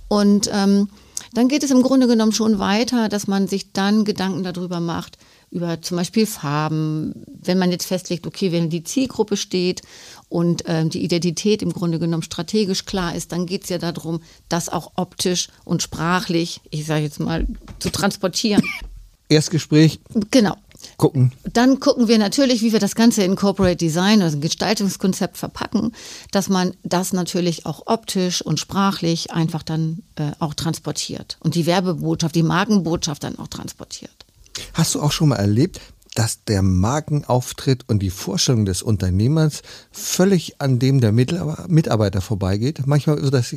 Und 0.09 0.51
ähm, 0.53 0.89
dann 1.35 1.49
geht 1.49 1.63
es 1.63 1.71
im 1.71 1.83
Grunde 1.83 2.07
genommen 2.07 2.33
schon 2.33 2.59
weiter, 2.59 3.09
dass 3.09 3.27
man 3.27 3.47
sich 3.47 3.73
dann 3.73 4.05
Gedanken 4.05 4.43
darüber 4.43 4.81
macht, 4.81 5.19
über 5.51 5.81
zum 5.81 5.97
Beispiel 5.97 6.27
Farben, 6.27 7.25
wenn 7.27 7.59
man 7.59 7.71
jetzt 7.71 7.87
festlegt, 7.87 8.27
okay, 8.27 8.53
wenn 8.53 8.71
die 8.71 8.85
Zielgruppe 8.85 9.37
steht 9.37 9.83
und 10.29 10.67
äh, 10.67 10.87
die 10.87 11.03
Identität 11.03 11.63
im 11.63 11.73
Grunde 11.73 11.99
genommen 11.99 12.23
strategisch 12.23 12.85
klar 12.85 13.15
ist, 13.15 13.33
dann 13.33 13.47
geht 13.47 13.65
es 13.65 13.71
ja 13.71 13.79
darum, 13.79 14.21
das 14.49 14.69
auch 14.69 14.93
optisch 14.97 15.49
und 15.65 15.83
sprachlich, 15.83 16.61
ich 16.71 16.87
sage 16.87 17.05
jetzt 17.05 17.21
mal, 17.21 17.47
zu 17.79 17.91
transportieren. 17.91 18.63
Erstgespräch. 19.29 20.01
Genau. 20.31 20.57
Gucken. 20.97 21.33
Dann 21.53 21.81
gucken 21.81 22.09
wir 22.09 22.19
natürlich, 22.19 22.63
wie 22.63 22.73
wir 22.73 22.79
das 22.79 22.95
Ganze 22.95 23.23
in 23.25 23.35
Corporate 23.37 23.77
Design, 23.77 24.23
also 24.23 24.39
ein 24.39 24.41
Gestaltungskonzept 24.41 25.37
verpacken, 25.37 25.93
dass 26.31 26.49
man 26.49 26.73
das 26.83 27.13
natürlich 27.13 27.67
auch 27.67 27.83
optisch 27.87 28.43
und 28.43 28.61
sprachlich 28.61 29.33
einfach 29.33 29.63
dann 29.63 30.03
äh, 30.17 30.31
auch 30.39 30.55
transportiert 30.55 31.37
und 31.41 31.57
die 31.57 31.67
Werbebotschaft, 31.67 32.35
die 32.35 32.45
Markenbotschaft 32.45 33.25
dann 33.25 33.39
auch 33.39 33.49
transportiert. 33.49 34.25
Hast 34.73 34.95
du 34.95 35.01
auch 35.03 35.13
schon 35.13 35.31
mal 35.31 35.37
erlebt, 35.37 35.81
dass 36.19 36.43
der 36.43 36.63
Markenauftritt 36.63 37.85
und 37.87 38.01
die 38.01 38.11
Vorstellung 38.11 38.65
des 38.65 38.83
Unternehmers 38.83 39.63
völlig 39.93 40.61
an 40.61 40.81
dem 40.81 41.01
der 41.01 41.13
Mitarbeiter 41.13 42.21
vorbeigeht? 42.21 42.89
Manchmal 42.89 43.23
so, 43.23 43.31
dass 43.31 43.55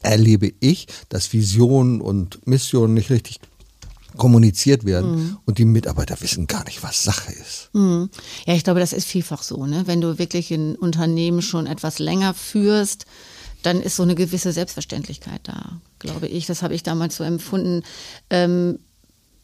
erlebe 0.00 0.50
ich, 0.60 0.86
dass 1.10 1.34
Visionen 1.34 2.00
und 2.00 2.46
Missionen 2.46 2.94
nicht 2.94 3.10
richtig 3.10 3.40
kommuniziert 4.16 4.86
werden 4.86 5.10
mhm. 5.10 5.38
und 5.44 5.58
die 5.58 5.66
Mitarbeiter 5.66 6.18
wissen 6.22 6.46
gar 6.46 6.64
nicht, 6.64 6.82
was 6.82 7.04
Sache 7.04 7.32
ist. 7.32 7.68
Mhm. 7.74 8.08
Ja, 8.46 8.54
ich 8.54 8.64
glaube, 8.64 8.80
das 8.80 8.94
ist 8.94 9.06
vielfach 9.06 9.42
so. 9.42 9.66
Ne? 9.66 9.82
Wenn 9.84 10.00
du 10.00 10.18
wirklich 10.18 10.50
ein 10.50 10.74
Unternehmen 10.74 11.42
schon 11.42 11.66
etwas 11.66 11.98
länger 11.98 12.32
führst, 12.32 13.04
dann 13.62 13.82
ist 13.82 13.96
so 13.96 14.04
eine 14.04 14.14
gewisse 14.14 14.52
Selbstverständlichkeit 14.52 15.42
da, 15.42 15.82
glaube 15.98 16.28
ich. 16.28 16.46
Das 16.46 16.62
habe 16.62 16.74
ich 16.74 16.82
damals 16.82 17.16
so 17.16 17.24
empfunden. 17.24 17.82
Ähm, 18.30 18.78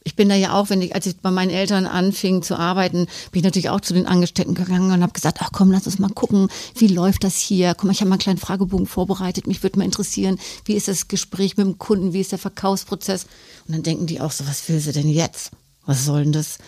ich 0.04 0.16
bin 0.16 0.28
da 0.28 0.34
ja 0.34 0.52
auch, 0.52 0.68
wenn 0.68 0.82
ich, 0.82 0.94
als 0.94 1.06
ich 1.06 1.16
bei 1.16 1.30
meinen 1.30 1.50
Eltern 1.50 1.86
anfing 1.86 2.42
zu 2.42 2.56
arbeiten, 2.58 3.06
bin 3.32 3.40
ich 3.40 3.42
natürlich 3.42 3.70
auch 3.70 3.80
zu 3.80 3.94
den 3.94 4.06
Angestellten 4.06 4.54
gegangen 4.54 4.92
und 4.92 5.02
habe 5.02 5.12
gesagt, 5.12 5.38
ach 5.40 5.50
komm, 5.50 5.72
lass 5.72 5.86
uns 5.86 5.98
mal 5.98 6.10
gucken, 6.10 6.48
wie 6.76 6.88
läuft 6.88 7.24
das 7.24 7.38
hier? 7.38 7.74
Komm, 7.74 7.90
ich 7.90 8.00
habe 8.00 8.10
mal 8.10 8.14
einen 8.14 8.20
kleinen 8.20 8.38
Fragebogen 8.38 8.86
vorbereitet, 8.86 9.46
mich 9.46 9.62
würde 9.62 9.78
mal 9.78 9.84
interessieren, 9.86 10.38
wie 10.66 10.74
ist 10.74 10.88
das 10.88 11.08
Gespräch 11.08 11.56
mit 11.56 11.66
dem 11.66 11.78
Kunden, 11.78 12.12
wie 12.12 12.20
ist 12.20 12.32
der 12.32 12.38
Verkaufsprozess? 12.38 13.24
Und 13.66 13.74
dann 13.74 13.82
denken 13.82 14.06
die 14.06 14.20
auch 14.20 14.30
so, 14.30 14.46
was 14.46 14.68
will 14.68 14.78
sie 14.78 14.92
denn 14.92 15.08
jetzt? 15.08 15.52
Was 15.86 16.04
soll 16.04 16.24
denn 16.24 16.32
das? 16.32 16.58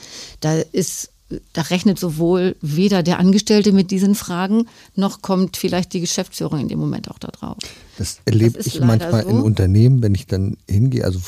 Da 0.41 0.55
ist 0.55 1.11
da 1.53 1.63
rechnet 1.63 1.99
sowohl 1.99 2.55
weder 2.61 3.03
der 3.03 3.19
Angestellte 3.19 3.73
mit 3.73 3.91
diesen 3.91 4.15
Fragen, 4.15 4.67
noch 4.95 5.23
kommt 5.23 5.57
vielleicht 5.57 5.93
die 5.93 6.01
Geschäftsführung 6.01 6.61
in 6.61 6.69
dem 6.69 6.79
Moment 6.79 7.11
auch 7.11 7.19
da 7.19 7.29
drauf. 7.29 7.57
Das 7.99 8.21
erlebe 8.27 8.59
das 8.59 8.67
ich 8.67 8.81
manchmal 8.81 9.25
so. 9.25 9.31
in 9.31 9.41
Unternehmen, 9.41 10.03
wenn 10.03 10.15
ich 10.15 10.27
dann 10.27 10.57
hingehe. 10.69 11.05
Also 11.05 11.19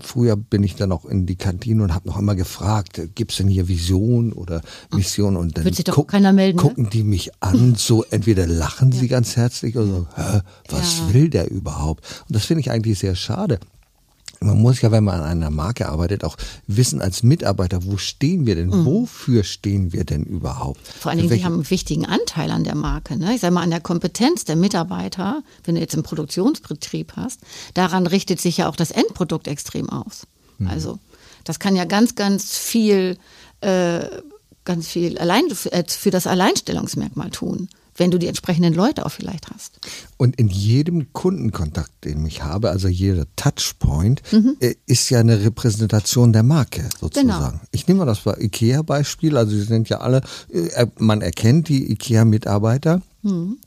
früher 0.00 0.36
bin 0.36 0.62
ich 0.62 0.76
dann 0.76 0.92
auch 0.92 1.04
in 1.04 1.26
die 1.26 1.36
Kantine 1.36 1.82
und 1.82 1.94
habe 1.94 2.08
noch 2.08 2.18
immer 2.18 2.34
gefragt, 2.34 3.00
gibt 3.14 3.32
es 3.32 3.38
denn 3.38 3.48
hier 3.48 3.68
Vision 3.68 4.32
oder 4.32 4.62
Mission? 4.94 5.36
Und 5.36 5.58
dann 5.58 5.70
sich 5.70 5.84
doch 5.84 5.96
guck, 5.96 6.08
keiner 6.08 6.32
melden, 6.32 6.56
ne? 6.56 6.62
gucken 6.62 6.88
die 6.90 7.02
mich 7.02 7.30
an, 7.40 7.74
so 7.76 8.04
entweder 8.04 8.46
lachen 8.46 8.92
sie 8.92 9.08
ganz 9.08 9.36
herzlich 9.36 9.76
oder 9.76 9.86
so, 9.86 10.06
was 10.68 10.98
ja. 10.98 11.14
will 11.14 11.28
der 11.28 11.50
überhaupt? 11.50 12.04
Und 12.28 12.36
das 12.36 12.46
finde 12.46 12.62
ich 12.62 12.70
eigentlich 12.70 12.98
sehr 12.98 13.16
schade 13.16 13.58
man 14.42 14.58
muss 14.58 14.80
ja, 14.80 14.90
wenn 14.90 15.04
man 15.04 15.20
an 15.20 15.26
einer 15.26 15.50
Marke 15.50 15.88
arbeitet, 15.88 16.24
auch 16.24 16.36
wissen 16.66 17.02
als 17.02 17.22
Mitarbeiter, 17.22 17.84
wo 17.84 17.98
stehen 17.98 18.46
wir 18.46 18.54
denn? 18.54 18.68
Mhm. 18.68 18.86
Wofür 18.86 19.44
stehen 19.44 19.92
wir 19.92 20.04
denn 20.04 20.24
überhaupt? 20.24 20.80
Vor 20.86 21.10
allen 21.10 21.20
Dingen, 21.20 21.30
sie 21.30 21.44
haben 21.44 21.54
einen 21.54 21.70
wichtigen 21.70 22.06
Anteil 22.06 22.50
an 22.50 22.64
der 22.64 22.74
Marke. 22.74 23.18
Ne? 23.18 23.34
Ich 23.34 23.42
sage 23.42 23.52
mal, 23.52 23.62
an 23.62 23.70
der 23.70 23.82
Kompetenz 23.82 24.46
der 24.46 24.56
Mitarbeiter, 24.56 25.42
wenn 25.64 25.74
du 25.74 25.80
jetzt 25.80 25.94
einen 25.94 26.04
Produktionsbetrieb 26.04 27.12
hast, 27.16 27.40
daran 27.74 28.06
richtet 28.06 28.40
sich 28.40 28.56
ja 28.56 28.68
auch 28.70 28.76
das 28.76 28.90
Endprodukt 28.90 29.46
extrem 29.46 29.90
aus. 29.90 30.26
Mhm. 30.56 30.68
Also 30.68 30.98
das 31.44 31.58
kann 31.58 31.76
ja 31.76 31.84
ganz, 31.84 32.14
ganz 32.14 32.56
viel, 32.56 33.18
äh, 33.60 34.00
ganz 34.64 34.88
viel 34.88 35.18
allein 35.18 35.44
äh, 35.70 35.84
für 35.86 36.10
das 36.10 36.26
Alleinstellungsmerkmal 36.26 37.30
tun 37.30 37.68
wenn 37.96 38.10
du 38.10 38.18
die 38.18 38.26
entsprechenden 38.26 38.74
Leute 38.74 39.06
auch 39.06 39.10
vielleicht 39.10 39.50
hast. 39.50 39.78
Und 40.16 40.36
in 40.36 40.48
jedem 40.48 41.12
Kundenkontakt, 41.12 42.04
den 42.04 42.24
ich 42.26 42.42
habe, 42.42 42.70
also 42.70 42.88
jeder 42.88 43.26
Touchpoint, 43.36 44.22
mhm. 44.32 44.56
Ist 44.86 45.10
ja 45.10 45.20
eine 45.20 45.42
Repräsentation 45.44 46.32
der 46.32 46.42
Marke 46.42 46.88
sozusagen. 47.00 47.28
Genau. 47.28 47.60
Ich 47.70 47.86
nehme 47.86 48.00
mal 48.00 48.06
das 48.06 48.22
IKEA-Beispiel, 48.26 49.36
also 49.36 49.52
sie 49.52 49.62
sind 49.62 49.88
ja 49.88 49.98
alle, 49.98 50.22
äh, 50.52 50.86
man 50.98 51.20
erkennt 51.20 51.68
die 51.68 51.90
IKEA-Mitarbeiter. 51.92 53.02
Mhm. 53.22 53.58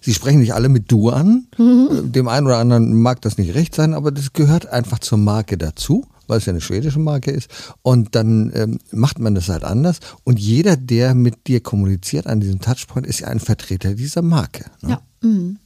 Sie 0.00 0.14
sprechen 0.14 0.40
nicht 0.40 0.54
alle 0.54 0.68
mit 0.68 0.90
du 0.90 1.10
an. 1.10 1.46
Mhm. 1.58 1.88
Äh, 1.90 2.08
dem 2.08 2.28
einen 2.28 2.46
oder 2.46 2.58
anderen 2.58 2.94
mag 3.00 3.20
das 3.22 3.38
nicht 3.38 3.54
recht 3.54 3.74
sein, 3.74 3.94
aber 3.94 4.10
das 4.10 4.32
gehört 4.32 4.66
einfach 4.66 4.98
zur 4.98 5.18
Marke 5.18 5.58
dazu 5.58 6.06
weil 6.28 6.38
es 6.38 6.46
ja 6.46 6.52
eine 6.52 6.60
schwedische 6.60 6.98
Marke 6.98 7.30
ist. 7.30 7.48
Und 7.82 8.14
dann 8.14 8.52
ähm, 8.54 8.78
macht 8.90 9.18
man 9.18 9.34
das 9.34 9.48
halt 9.48 9.64
anders. 9.64 10.00
Und 10.24 10.38
jeder, 10.38 10.76
der 10.76 11.14
mit 11.14 11.46
dir 11.46 11.60
kommuniziert 11.60 12.26
an 12.26 12.40
diesem 12.40 12.60
Touchpoint, 12.60 13.06
ist 13.06 13.20
ja 13.20 13.28
ein 13.28 13.40
Vertreter 13.40 13.94
dieser 13.94 14.22
Marke. 14.22 14.64
Ne? 14.82 14.90
Ja. 14.90 15.02
Mhm. 15.20 15.58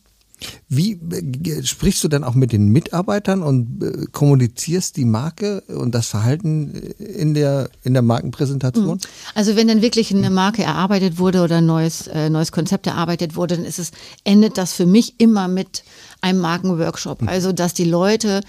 Wie 0.68 0.92
äh, 0.92 1.62
sprichst 1.62 2.04
du 2.04 2.08
dann 2.08 2.22
auch 2.22 2.34
mit 2.34 2.52
den 2.52 2.68
Mitarbeitern 2.68 3.42
und 3.42 3.82
äh, 3.82 4.06
kommunizierst 4.12 4.96
die 4.96 5.06
Marke 5.06 5.62
und 5.62 5.94
das 5.94 6.08
Verhalten 6.08 6.74
äh, 6.74 7.04
in 7.04 7.32
der, 7.34 7.70
in 7.84 7.94
der 7.94 8.02
Markenpräsentation? 8.02 8.96
Mhm. 8.96 9.00
Also 9.34 9.56
wenn 9.56 9.68
dann 9.68 9.80
wirklich 9.80 10.14
eine 10.14 10.28
Marke 10.28 10.62
erarbeitet 10.62 11.18
wurde 11.18 11.42
oder 11.42 11.58
ein 11.58 11.66
neues, 11.66 12.06
äh, 12.08 12.28
neues 12.28 12.52
Konzept 12.52 12.86
erarbeitet 12.86 13.34
wurde, 13.34 13.56
dann 13.56 13.64
ist 13.64 13.78
es, 13.78 13.92
endet 14.24 14.58
das 14.58 14.72
für 14.72 14.86
mich 14.86 15.14
immer 15.18 15.48
mit 15.48 15.84
einem 16.20 16.40
Markenworkshop. 16.40 17.22
Mhm. 17.22 17.28
Also 17.28 17.52
dass 17.52 17.74
die 17.74 17.84
Leute 17.84 18.42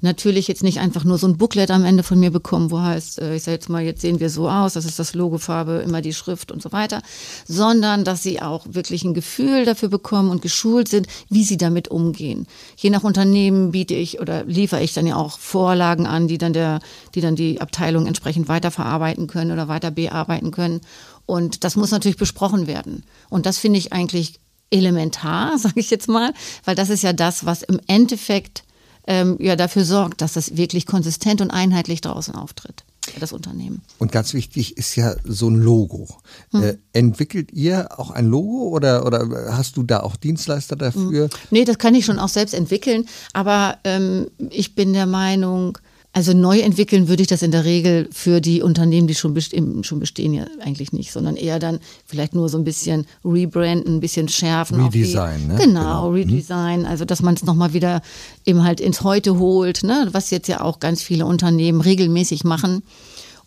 natürlich 0.00 0.48
jetzt 0.48 0.62
nicht 0.62 0.78
einfach 0.78 1.04
nur 1.04 1.18
so 1.18 1.26
ein 1.26 1.36
Booklet 1.38 1.70
am 1.70 1.84
Ende 1.84 2.02
von 2.02 2.20
mir 2.20 2.30
bekommen, 2.30 2.70
wo 2.70 2.80
heißt, 2.80 3.20
äh, 3.20 3.36
ich 3.36 3.42
sage 3.42 3.56
jetzt 3.56 3.68
mal, 3.68 3.82
jetzt 3.82 4.02
sehen 4.02 4.20
wir 4.20 4.30
so 4.30 4.48
aus, 4.48 4.74
das 4.74 4.84
ist 4.84 4.98
das 4.98 5.14
Logofarbe, 5.14 5.82
immer 5.84 6.02
die 6.02 6.12
Schrift 6.12 6.52
und 6.52 6.62
so 6.62 6.72
weiter, 6.72 7.02
sondern 7.46 8.04
dass 8.04 8.22
sie 8.22 8.40
auch 8.40 8.66
wirklich 8.68 9.04
ein 9.04 9.14
Gefühl 9.14 9.64
dafür 9.64 9.88
bekommen 9.88 10.30
und 10.30 10.42
geschult 10.42 10.88
sind, 10.88 11.06
wie 11.28 11.44
sie 11.44 11.56
damit 11.56 11.88
umgehen. 11.88 12.46
Je 12.76 12.90
nach 12.90 13.02
Unternehmen 13.02 13.72
biete 13.72 13.94
ich 13.94 14.20
oder 14.20 14.44
liefere 14.44 14.82
ich 14.82 14.92
dann 14.92 15.06
ja 15.06 15.16
auch 15.16 15.38
Vorlagen 15.38 16.06
an, 16.06 16.28
die 16.28 16.38
dann 16.38 16.52
der, 16.52 16.80
die 17.14 17.20
dann 17.20 17.34
die 17.34 17.60
Abteilung 17.60 18.06
entsprechend 18.06 18.48
weiterverarbeiten 18.48 19.26
können 19.26 19.50
oder 19.50 19.68
weiter 19.68 19.90
bearbeiten 19.90 20.50
können. 20.50 20.82
Und 21.26 21.64
das 21.64 21.76
muss 21.76 21.90
natürlich 21.90 22.18
besprochen 22.18 22.66
werden. 22.66 23.04
Und 23.30 23.46
das 23.46 23.58
finde 23.58 23.78
ich 23.78 23.94
eigentlich 23.94 24.40
elementar, 24.70 25.58
sage 25.58 25.80
ich 25.80 25.90
jetzt 25.90 26.08
mal, 26.08 26.32
weil 26.64 26.74
das 26.74 26.90
ist 26.90 27.02
ja 27.02 27.12
das, 27.12 27.46
was 27.46 27.62
im 27.62 27.80
Endeffekt 27.86 28.64
ähm, 29.06 29.36
ja 29.38 29.56
dafür 29.56 29.84
sorgt, 29.84 30.20
dass 30.20 30.32
das 30.32 30.56
wirklich 30.56 30.86
konsistent 30.86 31.40
und 31.40 31.50
einheitlich 31.50 32.00
draußen 32.00 32.34
auftritt 32.34 32.84
das 33.20 33.32
Unternehmen. 33.32 33.82
Und 33.98 34.12
ganz 34.12 34.34
wichtig 34.34 34.76
ist 34.76 34.96
ja 34.96 35.14
so 35.24 35.48
ein 35.48 35.56
Logo. 35.56 36.08
Hm. 36.50 36.62
Äh, 36.62 36.76
entwickelt 36.92 37.52
ihr 37.52 37.98
auch 37.98 38.10
ein 38.10 38.26
Logo 38.26 38.68
oder, 38.68 39.06
oder 39.06 39.54
hast 39.56 39.76
du 39.76 39.82
da 39.82 40.00
auch 40.00 40.16
Dienstleister 40.16 40.76
dafür? 40.76 41.24
Hm. 41.24 41.30
Nee, 41.50 41.64
das 41.64 41.78
kann 41.78 41.94
ich 41.94 42.04
schon 42.04 42.18
auch 42.18 42.28
selbst 42.28 42.54
entwickeln, 42.54 43.06
aber 43.32 43.78
ähm, 43.84 44.28
ich 44.50 44.74
bin 44.74 44.92
der 44.92 45.06
Meinung, 45.06 45.78
also 46.14 46.32
neu 46.32 46.60
entwickeln 46.60 47.08
würde 47.08 47.22
ich 47.22 47.28
das 47.28 47.42
in 47.42 47.50
der 47.50 47.64
Regel 47.64 48.08
für 48.12 48.40
die 48.40 48.62
Unternehmen, 48.62 49.08
die 49.08 49.16
schon, 49.16 49.34
bestehen, 49.34 49.82
schon 49.82 49.98
bestehen, 49.98 50.32
ja 50.32 50.46
eigentlich 50.60 50.92
nicht, 50.92 51.10
sondern 51.10 51.34
eher 51.34 51.58
dann 51.58 51.80
vielleicht 52.06 52.36
nur 52.36 52.48
so 52.48 52.56
ein 52.56 52.62
bisschen 52.62 53.06
rebranden, 53.24 53.96
ein 53.96 54.00
bisschen 54.00 54.28
schärfen. 54.28 54.80
Redesign, 54.80 55.40
die, 55.40 55.46
ne? 55.48 55.56
Genau, 55.56 55.80
genau. 55.80 56.08
Mhm. 56.10 56.14
Redesign, 56.14 56.86
also 56.86 57.04
dass 57.04 57.20
man 57.20 57.34
es 57.34 57.42
nochmal 57.42 57.72
wieder 57.72 58.00
eben 58.46 58.62
halt 58.62 58.80
ins 58.80 59.02
Heute 59.02 59.40
holt, 59.40 59.82
ne? 59.82 60.08
was 60.12 60.30
jetzt 60.30 60.46
ja 60.46 60.60
auch 60.60 60.78
ganz 60.78 61.02
viele 61.02 61.26
Unternehmen 61.26 61.80
regelmäßig 61.80 62.44
machen. 62.44 62.84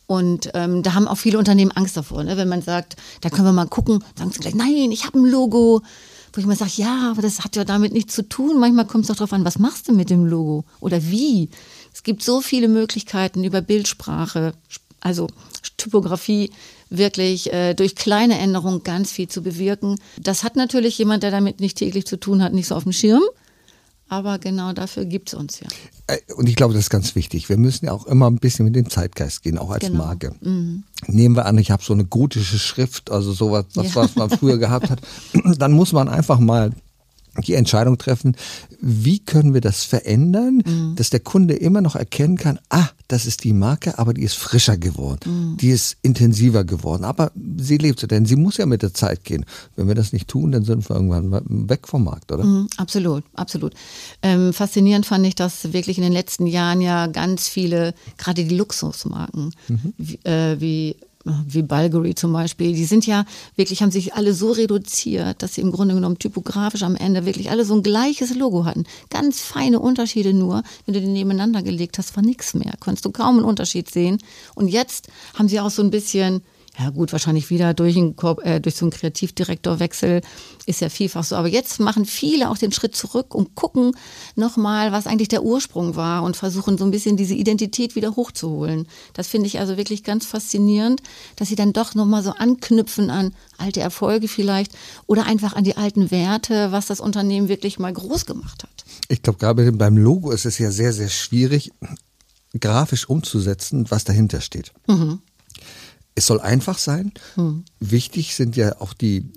Und 0.06 0.52
ähm, 0.54 0.84
da 0.84 0.94
haben 0.94 1.08
auch 1.08 1.18
viele 1.18 1.38
Unternehmen 1.38 1.72
Angst 1.72 1.96
davor, 1.96 2.26
ne? 2.26 2.36
wenn 2.36 2.50
man 2.50 2.62
sagt, 2.62 2.98
da 3.22 3.30
können 3.30 3.48
wir 3.48 3.54
mal 3.54 3.68
gucken, 3.68 4.04
sagen 4.18 4.32
sie 4.32 4.40
gleich, 4.40 4.56
nein, 4.56 4.92
ich 4.92 5.06
habe 5.06 5.18
ein 5.20 5.26
Logo. 5.26 5.82
Wo 6.34 6.42
ich 6.42 6.46
mal 6.46 6.58
sage, 6.58 6.72
ja, 6.76 7.12
aber 7.12 7.22
das 7.22 7.44
hat 7.46 7.56
ja 7.56 7.64
damit 7.64 7.94
nichts 7.94 8.14
zu 8.14 8.28
tun. 8.28 8.60
Manchmal 8.60 8.86
kommt 8.86 9.06
es 9.06 9.08
doch 9.08 9.16
darauf 9.16 9.34
an, 9.34 9.46
was 9.46 9.58
machst 9.58 9.88
du 9.88 9.94
mit 9.94 10.10
dem 10.10 10.26
Logo 10.26 10.66
oder 10.82 11.02
wie? 11.10 11.50
Es 11.98 12.04
gibt 12.04 12.22
so 12.22 12.42
viele 12.42 12.68
Möglichkeiten 12.68 13.44
über 13.44 13.60
Bildsprache, 13.60 14.54
also 15.00 15.26
Typografie, 15.78 16.52
wirklich 16.92 17.52
äh, 17.52 17.74
durch 17.74 17.96
kleine 17.96 18.38
Änderungen 18.38 18.84
ganz 18.84 19.12
viel 19.12 19.28
zu 19.28 19.42
bewirken. 19.42 20.00
Das 20.16 20.44
hat 20.44 20.56
natürlich 20.56 20.96
jemand, 21.00 21.24
der 21.24 21.32
damit 21.32 21.60
nicht 21.60 21.76
täglich 21.76 22.06
zu 22.06 22.18
tun 22.18 22.44
hat, 22.44 22.54
nicht 22.54 22.68
so 22.68 22.76
auf 22.76 22.84
dem 22.84 22.92
Schirm. 22.92 23.24
Aber 24.10 24.38
genau 24.38 24.74
dafür 24.74 25.06
gibt 25.06 25.30
es 25.30 25.34
uns 25.34 25.60
ja. 25.60 25.68
Äh, 26.06 26.20
und 26.36 26.48
ich 26.48 26.56
glaube, 26.56 26.76
das 26.76 26.84
ist 26.84 26.90
ganz 26.92 27.16
wichtig. 27.16 27.50
Wir 27.50 27.58
müssen 27.58 27.88
ja 27.88 27.94
auch 27.94 28.06
immer 28.06 28.30
ein 28.30 28.38
bisschen 28.38 28.66
mit 28.66 28.76
dem 28.76 28.92
Zeitgeist 28.92 29.42
gehen, 29.42 29.58
auch 29.58 29.72
als 29.72 29.88
genau. 29.88 30.06
Marke. 30.06 30.36
Mhm. 30.42 30.84
Nehmen 31.08 31.36
wir 31.36 31.48
an, 31.48 31.58
ich 31.58 31.72
habe 31.72 31.84
so 31.84 31.94
eine 31.94 32.06
gotische 32.06 32.60
Schrift, 32.60 33.10
also 33.10 33.34
sowas, 33.34 33.66
was, 33.74 33.88
ja. 33.88 33.96
was 33.96 34.16
man 34.16 34.30
früher 34.30 34.60
gehabt 34.60 34.92
hat. 34.92 35.02
Dann 35.58 35.72
muss 35.72 35.94
man 35.94 36.10
einfach 36.10 36.38
mal 36.38 36.74
die 37.46 37.54
Entscheidung 37.54 37.98
treffen, 37.98 38.36
wie 38.80 39.20
können 39.20 39.54
wir 39.54 39.62
das 39.62 39.84
verändern, 39.84 40.62
mhm. 40.66 40.96
dass 40.96 41.10
der 41.10 41.20
Kunde 41.20 41.56
immer 41.56 41.82
noch 41.82 41.96
erkennen 41.96 42.38
kann, 42.38 42.60
ah, 42.70 42.90
das 43.08 43.26
ist 43.26 43.44
die 43.44 43.54
Marke, 43.54 43.98
aber 44.00 44.14
die 44.14 44.24
ist 44.24 44.36
frischer 44.36 44.78
geworden, 44.78 45.52
mhm. 45.52 45.58
die 45.58 45.70
ist 45.70 45.98
intensiver 46.02 46.64
geworden, 46.64 47.04
aber 47.04 47.32
sie 47.58 47.78
lebt 47.78 48.00
so, 48.00 48.08
denn 48.08 48.26
sie 48.26 48.36
muss 48.36 48.58
ja 48.58 48.66
mit 48.66 48.82
der 48.82 48.94
Zeit 48.94 49.24
gehen. 49.24 49.46
Wenn 49.76 49.88
wir 49.88 49.96
das 49.96 50.14
nicht 50.14 50.28
tun, 50.28 50.52
dann 50.52 50.64
sind 50.64 50.88
wir 50.90 50.96
irgendwann 50.96 51.70
weg 51.70 51.88
vom 51.88 52.04
Markt, 52.04 52.32
oder? 52.32 52.44
Mhm, 52.44 52.68
absolut, 52.78 53.24
absolut. 53.34 53.74
Ähm, 54.22 54.54
faszinierend 54.54 55.06
fand 55.06 55.26
ich, 55.26 55.36
dass 55.36 55.74
wirklich 55.74 55.98
in 55.98 56.04
den 56.04 56.14
letzten 56.14 56.48
Jahren 56.48 56.82
ja 56.82 57.08
ganz 57.08 57.48
viele, 57.48 57.94
gerade 58.18 58.44
die 58.44 58.56
Luxusmarken, 58.56 59.52
mhm. 59.68 59.94
wie, 59.98 60.20
äh, 60.24 60.60
wie 60.60 60.96
wie 61.48 61.62
Bulgari 61.62 62.16
zum 62.16 62.34
Beispiel, 62.34 62.74
die 62.74 62.86
sind 62.86 63.06
ja 63.06 63.26
wirklich, 63.56 63.82
haben 63.82 63.92
sich 63.92 64.14
alle 64.14 64.34
so 64.34 64.52
reduziert, 64.52 65.42
dass 65.42 65.56
sie 65.56 65.62
im 65.62 65.72
Grunde 65.72 65.96
genommen 65.96 66.20
typografisch 66.20 66.84
am 66.84 66.96
Ende 66.96 67.26
wirklich 67.26 67.50
alle 67.50 67.66
so 67.66 67.76
ein 67.76 67.84
gleiches 67.84 68.36
Logo 68.36 68.66
hatten. 68.66 68.86
Ganz 69.10 69.42
feine 69.42 69.80
Unterschiede 69.80 70.34
nur, 70.34 70.64
wenn 70.86 70.94
du 70.94 71.02
die 71.02 71.08
nebeneinander 71.08 71.62
gelegt 71.62 71.98
hast, 71.98 72.16
war 72.16 72.24
nichts 72.24 72.54
mehr. 72.54 72.74
Konntest 72.80 73.06
du 73.06 73.12
kaum 73.12 73.38
einen 73.38 73.46
Unterschied 73.46 73.90
sehen. 73.90 74.18
Und 74.56 74.68
jetzt 74.68 75.08
haben 75.36 75.50
sie 75.50 75.60
auch 75.60 75.70
so 75.70 75.82
ein 75.82 75.92
bisschen 75.92 76.42
ja 76.80 76.92
gut, 76.92 77.12
wahrscheinlich 77.12 77.50
wieder 77.50 77.74
durch, 77.74 77.98
einen, 77.98 78.16
äh, 78.44 78.62
durch 78.62 78.76
so 78.76 78.86
einen 78.86 78.92
Kreativdirektorwechsel 78.92 80.22
ist 80.68 80.82
ja 80.82 80.90
vielfach 80.90 81.24
so. 81.24 81.36
Aber 81.36 81.48
jetzt 81.48 81.80
machen 81.80 82.06
viele 82.06 82.50
auch 82.50 82.58
den 82.58 82.72
Schritt 82.72 82.96
zurück 82.96 83.34
und 83.34 83.56
gucken 83.56 83.94
nochmal, 84.36 84.92
was 84.92 85.08
eigentlich 85.08 85.28
der 85.28 85.44
Ursprung 85.44 85.96
war 85.96 86.24
und 86.24 86.38
versuchen 86.38 86.78
so 86.78 86.86
ein 86.86 86.92
bisschen 86.92 87.18
diese 87.18 87.34
Identität 87.34 87.96
wieder 87.96 88.16
hochzuholen. 88.16 88.88
Das 89.14 89.28
finde 89.28 89.48
ich 89.48 89.60
also 89.60 89.76
wirklich 89.78 90.04
ganz 90.04 90.26
faszinierend, 90.26 91.02
dass 91.36 91.48
sie 91.48 91.56
dann 91.56 91.74
doch 91.74 91.96
nochmal 91.96 92.22
so 92.22 92.32
anknüpfen 92.32 93.10
an 93.10 93.34
alte 93.58 93.80
Erfolge 93.80 94.28
vielleicht 94.28 94.72
oder 95.08 95.26
einfach 95.26 95.54
an 95.54 95.64
die 95.64 95.78
alten 95.78 96.12
Werte, 96.12 96.72
was 96.72 96.86
das 96.86 97.00
Unternehmen 97.00 97.50
wirklich 97.50 97.80
mal 97.80 97.92
groß 97.92 98.28
gemacht 98.28 98.64
hat. 98.64 98.86
Ich 99.08 99.24
glaube, 99.24 99.40
gerade 99.40 99.72
beim 99.72 99.98
Logo 99.98 100.32
ist 100.32 100.46
es 100.46 100.60
ja 100.60 100.70
sehr, 100.70 100.94
sehr 100.94 101.10
schwierig, 101.10 101.72
grafisch 102.60 103.10
umzusetzen, 103.10 103.90
was 103.90 104.04
dahinter 104.04 104.42
steht. 104.42 104.74
Mhm. 104.88 105.22
Es 106.18 106.26
soll 106.26 106.42
einfach 106.42 106.80
sein. 106.80 107.12
Hm. 107.36 107.64
Wichtig 107.80 108.34
sind 108.34 108.56
ja 108.56 108.82
auch 108.82 108.94
die 108.94 109.32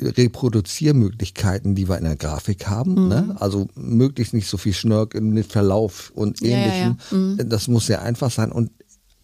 Reproduziermöglichkeiten, 0.00 1.74
die 1.74 1.90
wir 1.90 1.98
in 1.98 2.04
der 2.04 2.16
Grafik 2.16 2.68
haben. 2.68 2.94
Mhm. 2.94 3.08
Ne? 3.08 3.36
Also 3.38 3.68
möglichst 3.74 4.32
nicht 4.32 4.48
so 4.48 4.56
viel 4.56 4.72
Schnörk 4.72 5.14
mit 5.20 5.46
Verlauf 5.52 6.10
und 6.14 6.42
ähnlichem. 6.42 6.96
Ja, 7.10 7.16
ja. 7.16 7.18
Mhm. 7.18 7.48
Das 7.50 7.68
muss 7.68 7.86
sehr 7.86 8.00
einfach 8.00 8.30
sein. 8.30 8.50
Und 8.50 8.70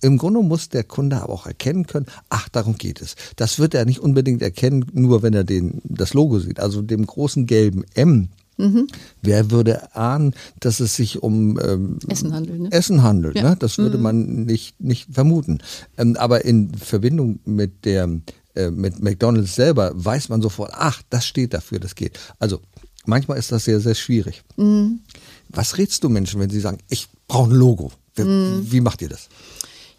im 0.03 0.18
Grunde 0.18 0.42
muss 0.42 0.68
der 0.68 0.85
Kunde 0.85 1.23
aber 1.23 1.33
auch 1.33 1.47
erkennen 1.47 1.87
können, 1.87 2.07
ach, 2.29 2.51
darum 2.51 2.77
geht 2.77 3.01
es. 3.01 3.16
Das 3.37 3.59
wird 3.59 3.73
er 3.73 3.87
nicht 3.87 4.01
unbedingt 4.01 4.42
erkennen, 4.42 4.85
nur 4.92 5.23
wenn 5.23 5.33
er 5.33 5.44
den, 5.44 5.81
das 5.85 6.12
Logo 6.12 6.38
sieht. 6.38 6.61
Also 6.61 6.83
dem 6.83 7.07
großen 7.07 7.47
gelben 7.47 7.85
M 7.94 8.29
Mhm. 8.59 8.88
Wer 9.23 9.51
würde 9.51 9.94
ahnen, 9.94 10.35
dass 10.61 10.81
es 10.81 10.97
sich 10.97 11.23
um 11.23 11.59
ähm, 11.61 11.99
Essen 12.09 12.35
handelt? 12.35 12.61
Ne? 12.61 12.73
Essen 12.73 13.03
handelt 13.03 13.37
ja. 13.37 13.51
ne? 13.51 13.57
Das 13.59 13.79
würde 13.79 13.97
mhm. 13.97 14.03
man 14.03 14.44
nicht, 14.44 14.81
nicht 14.81 15.09
vermuten. 15.11 15.59
Ähm, 15.97 16.16
aber 16.16 16.44
in 16.44 16.75
Verbindung 16.75 17.38
mit 17.44 17.85
der 17.85 18.09
äh, 18.55 18.71
mit 18.71 19.01
McDonalds 19.01 19.55
selber 19.55 19.92
weiß 19.94 20.29
man 20.29 20.42
sofort, 20.42 20.73
ach, 20.75 21.03
das 21.11 21.25
steht 21.25 21.55
dafür, 21.55 21.79
das 21.79 21.94
geht. 21.94 22.18
Also 22.40 22.61
manchmal 23.07 23.38
ist 23.38 23.53
das 23.53 23.64
sehr, 23.64 23.81
sehr 23.81 23.94
schwierig. 23.94 24.42
Mhm. 24.57 25.01
Was 25.49 25.79
rätst 25.79 26.03
du 26.03 26.09
Menschen, 26.09 26.40
wenn 26.40 26.51
sie 26.51 26.61
sagen, 26.61 26.79
ich 26.88 27.09
brauche 27.29 27.51
ein 27.51 27.55
Logo? 27.55 27.92
Wie, 28.16 28.25
mhm. 28.25 28.66
wie 28.71 28.81
macht 28.81 29.01
ihr 29.01 29.09
das? 29.09 29.29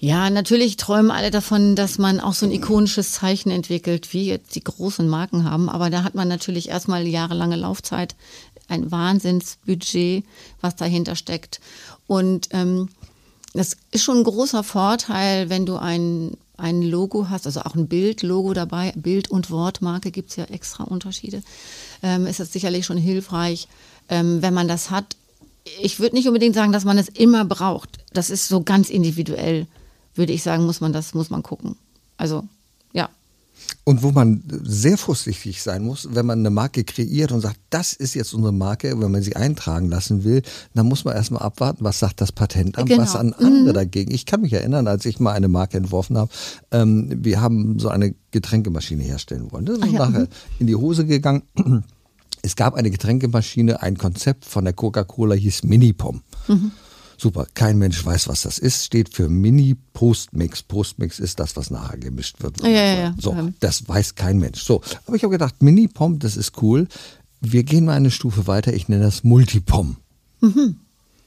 Ja, 0.02 0.30
natürlich 0.30 0.78
träumen 0.78 1.12
alle 1.12 1.30
davon, 1.30 1.76
dass 1.76 1.98
man 1.98 2.22
auch 2.22 2.34
so 2.34 2.45
ein 2.45 2.54
ikonisches 2.54 3.12
Zeichen 3.12 3.52
entwickelt, 3.52 4.13
wie 4.13 4.28
jetzt 4.28 4.56
die 4.56 4.63
großen 4.63 5.06
Marken 5.08 5.43
haben. 5.43 5.69
Aber 5.69 5.89
da 5.89 6.04
hat 6.04 6.15
man 6.15 6.30
natürlich 6.30 6.69
erstmal 6.69 7.06
jahrelange 7.06 7.58
Laufzeit 7.58 8.15
ein 8.69 8.91
Wahnsinnsbudget, 8.91 10.23
was 10.62 10.75
dahinter 10.75 11.15
steckt. 11.15 11.60
Und 12.08 12.49
ähm, 12.51 12.89
das 13.53 13.77
ist 13.91 14.03
schon 14.03 14.19
ein 14.19 14.23
großer 14.23 14.63
Vorteil, 14.63 15.49
wenn 15.49 15.65
du 15.65 15.77
ein, 15.77 16.38
ein 16.58 16.82
Logo 16.82 17.29
hast, 17.29 17.45
also 17.45 17.62
auch 17.62 17.75
ein 17.75 17.88
Bildlogo 17.88 18.53
dabei. 18.53 18.93
Bild- 18.95 19.32
und 19.32 19.49
Wortmarke 19.49 20.12
gibt 20.12 20.29
es 20.29 20.36
ja 20.36 20.45
extra 20.45 20.84
Unterschiede. 20.84 21.41
Ähm, 22.03 22.27
ist 22.27 22.39
das 22.39 22.53
sicherlich 22.53 22.86
schon 22.86 22.97
hilfreich, 22.97 23.67
ähm, 24.10 24.41
wenn 24.41 24.53
man 24.53 24.67
das 24.67 24.91
hat. 24.91 25.15
Ich 25.82 25.99
würde 25.99 26.15
nicht 26.15 26.27
unbedingt 26.27 26.55
sagen, 26.55 26.71
dass 26.71 26.86
man 26.86 26.97
es 26.97 27.10
immer 27.10 27.45
braucht. 27.45 27.99
Das 28.13 28.29
ist 28.29 28.47
so 28.47 28.62
ganz 28.62 28.89
individuell, 28.89 29.67
würde 30.15 30.34
ich 30.34 30.43
sagen, 30.43 30.65
muss 30.65 30.82
man 30.82 30.93
das, 30.93 31.13
muss 31.13 31.29
man 31.29 31.43
gucken. 31.43 31.75
Also. 32.17 32.43
Und 33.84 34.04
wo 34.04 34.12
man 34.12 34.43
sehr 34.63 34.98
vorsichtig 34.98 35.62
sein 35.63 35.84
muss, 35.84 36.10
wenn 36.12 36.26
man 36.26 36.39
eine 36.39 36.50
Marke 36.50 36.84
kreiert 36.84 37.32
und 37.32 37.41
sagt, 37.41 37.58
das 37.69 37.93
ist 37.93 38.13
jetzt 38.13 38.34
unsere 38.34 38.54
Marke, 38.54 39.00
wenn 39.00 39.12
man 39.12 39.24
sie 39.24 39.36
eintragen 39.36 39.89
lassen 39.89 40.24
will, 40.24 40.43
dann 40.74 40.88
muss 40.88 41.06
man 41.06 41.15
erstmal 41.15 41.41
abwarten, 41.41 41.84
was 41.84 42.00
sagt 42.00 42.22
das 42.22 42.32
Patentamt, 42.32 42.88
genau. 42.88 43.02
was 43.02 43.15
an 43.15 43.34
andere 43.34 43.72
mhm. 43.72 43.74
dagegen. 43.74 44.12
Ich 44.13 44.26
kann 44.26 44.41
mich 44.41 44.54
erinnern, 44.54 44.88
als 44.88 45.06
ich 45.06 45.19
mal 45.19 45.34
eine 45.34 45.48
Marke 45.48 45.78
entworfen 45.78 46.17
habe, 46.17 46.30
ähm, 46.72 47.10
wir 47.24 47.41
haben 47.41 47.80
so 47.80 47.89
eine 47.89 48.13
Getränkemaschine 48.32 49.04
herstellen 49.04 49.52
wollen. 49.52 49.65
Das 49.65 49.80
ist 49.80 49.86
ja. 49.86 50.00
nachher 50.00 50.22
mhm. 50.22 50.28
in 50.60 50.67
die 50.67 50.76
Hose 50.76 51.06
gegangen. 51.06 51.43
Es 52.41 52.56
gab 52.56 52.76
eine 52.76 52.89
Getränkemaschine, 52.89 53.82
ein 53.82 53.98
Konzept 53.98 54.45
von 54.45 54.63
der 54.63 54.72
Coca-Cola 54.72 55.36
hieß 55.36 55.63
Minipom. 55.63 56.22
Mhm. 56.48 56.72
Super, 57.19 57.47
kein 57.53 57.77
Mensch 57.77 58.05
weiß, 58.05 58.29
was 58.29 58.43
das 58.43 58.60
ist. 58.60 58.86
Steht 58.86 59.13
für 59.13 59.27
Mini 59.27 59.75
Postmix. 59.93 60.63
Postmix 60.63 61.19
ist 61.19 61.39
das, 61.39 61.58
was 61.58 61.69
nachher 61.69 61.97
gemischt 61.97 62.41
wird. 62.41 62.62
Ja, 62.63 62.69
ja, 62.69 62.95
ja. 62.95 63.15
So, 63.19 63.36
das 63.60 63.88
weiß 63.88 64.15
kein 64.15 64.38
Mensch. 64.38 64.63
So, 64.63 64.82
aber 65.05 65.17
ich 65.17 65.23
habe 65.23 65.34
gedacht, 65.34 65.62
Mini 65.62 65.89
Pom, 65.89 66.19
das 66.19 66.38
ist 66.38 66.62
cool. 66.62 66.88
Wir 67.41 67.63
gehen 67.63 67.86
mal 67.86 67.97
eine 67.97 68.10
Stufe 68.10 68.47
weiter. 68.47 68.71
Ich 68.73 68.88
nenne 68.88 69.03
das 69.03 69.25
Multipom. 69.25 69.97
Mhm. 70.39 70.77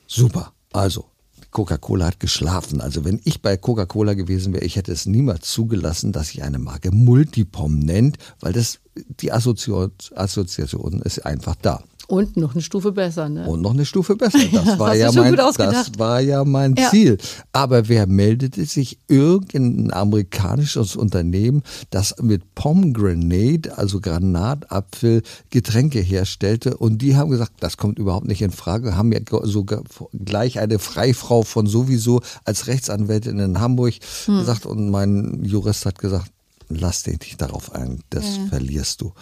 Super. 0.07 0.52
Also, 0.72 1.05
Coca-Cola 1.50 2.07
hat 2.07 2.20
geschlafen. 2.20 2.81
Also 2.81 3.05
wenn 3.05 3.20
ich 3.24 3.42
bei 3.42 3.57
Coca-Cola 3.57 4.14
gewesen 4.14 4.55
wäre, 4.55 4.64
ich 4.64 4.76
hätte 4.76 4.90
es 4.92 5.07
niemals 5.07 5.50
zugelassen, 5.50 6.12
dass 6.12 6.28
sich 6.28 6.42
eine 6.42 6.59
Marke 6.59 6.90
Multipom 6.90 7.78
nennt, 7.78 8.16
weil 8.40 8.55
das 8.55 8.81
die 9.20 9.33
Assoziation 9.33 11.02
ist 11.02 11.24
einfach 11.26 11.57
da. 11.61 11.83
Und 12.09 12.37
noch 12.37 12.55
eine 12.55 12.62
Stufe 12.62 12.93
besser, 12.93 13.29
ne? 13.29 13.47
Und 13.47 13.62
noch 13.62 13.73
eine 13.73 13.85
Stufe 13.85 14.17
besser. 14.17 14.38
Das 14.53 14.79
war, 14.79 14.95
ja, 14.95 15.11
mein, 15.12 15.35
das 15.35 15.99
war 15.99 16.21
ja 16.21 16.45
mein 16.45 16.75
ja. 16.77 16.91
Ziel. 16.91 17.19
Aber 17.53 17.88
wer 17.88 18.07
meldete 18.07 18.65
sich? 18.65 18.99
Irgendein 19.09 19.93
amerikanisches 19.93 20.97
Unternehmen, 20.97 21.62
das 21.91 22.15
mit 22.21 22.55
Pomegranate, 22.55 23.77
also 23.77 24.01
Granatapfel, 24.01 25.23
Getränke 25.51 26.01
herstellte. 26.01 26.77
Und 26.77 27.03
die 27.03 27.17
haben 27.17 27.31
gesagt, 27.31 27.53
das 27.61 27.77
kommt 27.77 27.99
überhaupt 27.99 28.27
nicht 28.27 28.43
in 28.43 28.51
Frage. 28.51 28.97
Haben 28.97 29.12
ja 29.12 29.21
sogar 29.43 29.83
gleich 30.12 30.59
eine 30.59 30.79
Freifrau 30.79 31.43
von 31.43 31.67
sowieso 31.67 32.21
als 32.45 32.67
Rechtsanwältin 32.67 33.38
in 33.38 33.61
Hamburg 33.61 33.95
hm. 34.27 34.38
gesagt. 34.38 34.67
Und 34.67 34.91
mein 34.91 35.45
Jurist 35.45 35.87
hat 35.87 35.99
gesagt, 35.99 36.31
lass 36.68 37.03
dich 37.03 37.20
nicht 37.20 37.40
darauf 37.40 37.75
ein, 37.75 38.03
das 38.11 38.37
ja. 38.37 38.46
verlierst 38.46 39.01
du. 39.01 39.12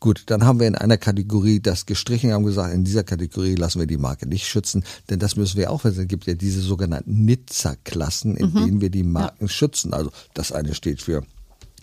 Gut, 0.00 0.24
dann 0.26 0.44
haben 0.44 0.60
wir 0.60 0.66
in 0.66 0.74
einer 0.74 0.96
Kategorie 0.96 1.60
das 1.60 1.86
gestrichen, 1.86 2.32
haben 2.32 2.44
gesagt, 2.44 2.74
in 2.74 2.84
dieser 2.84 3.04
Kategorie 3.04 3.54
lassen 3.54 3.80
wir 3.80 3.86
die 3.86 3.96
Marke 3.96 4.26
nicht 4.26 4.46
schützen, 4.46 4.84
denn 5.10 5.18
das 5.18 5.36
müssen 5.36 5.56
wir 5.56 5.70
auch 5.70 5.84
wissen. 5.84 6.02
Es 6.02 6.08
gibt 6.08 6.26
ja 6.26 6.34
diese 6.34 6.60
sogenannten 6.60 7.24
Nizza-Klassen, 7.24 8.36
in 8.36 8.50
mhm. 8.50 8.54
denen 8.54 8.80
wir 8.80 8.90
die 8.90 9.04
Marken 9.04 9.46
ja. 9.46 9.48
schützen. 9.48 9.92
Also 9.94 10.10
das 10.34 10.52
eine 10.52 10.74
steht 10.74 11.02
für 11.02 11.22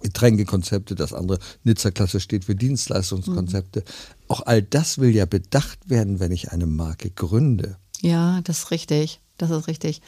Getränkekonzepte, 0.02 0.96
das 0.96 1.14
andere 1.14 1.40
Nizza-Klasse 1.64 2.20
steht 2.20 2.46
für 2.46 2.56
Dienstleistungskonzepte. 2.56 3.80
Mhm. 3.80 4.24
Auch 4.28 4.46
all 4.46 4.62
das 4.62 4.98
will 4.98 5.16
ja 5.16 5.26
bedacht 5.26 5.90
werden, 5.90 6.20
wenn 6.20 6.32
ich 6.32 6.52
eine 6.52 6.68
Marke 6.68 7.10
gründe. 7.10 7.78
Ja, 8.02 8.42
das 8.42 8.60
ist 8.60 8.72
richtig. 8.72 9.22
Das 9.38 9.50
ist 9.50 9.68
richtig. 9.68 10.02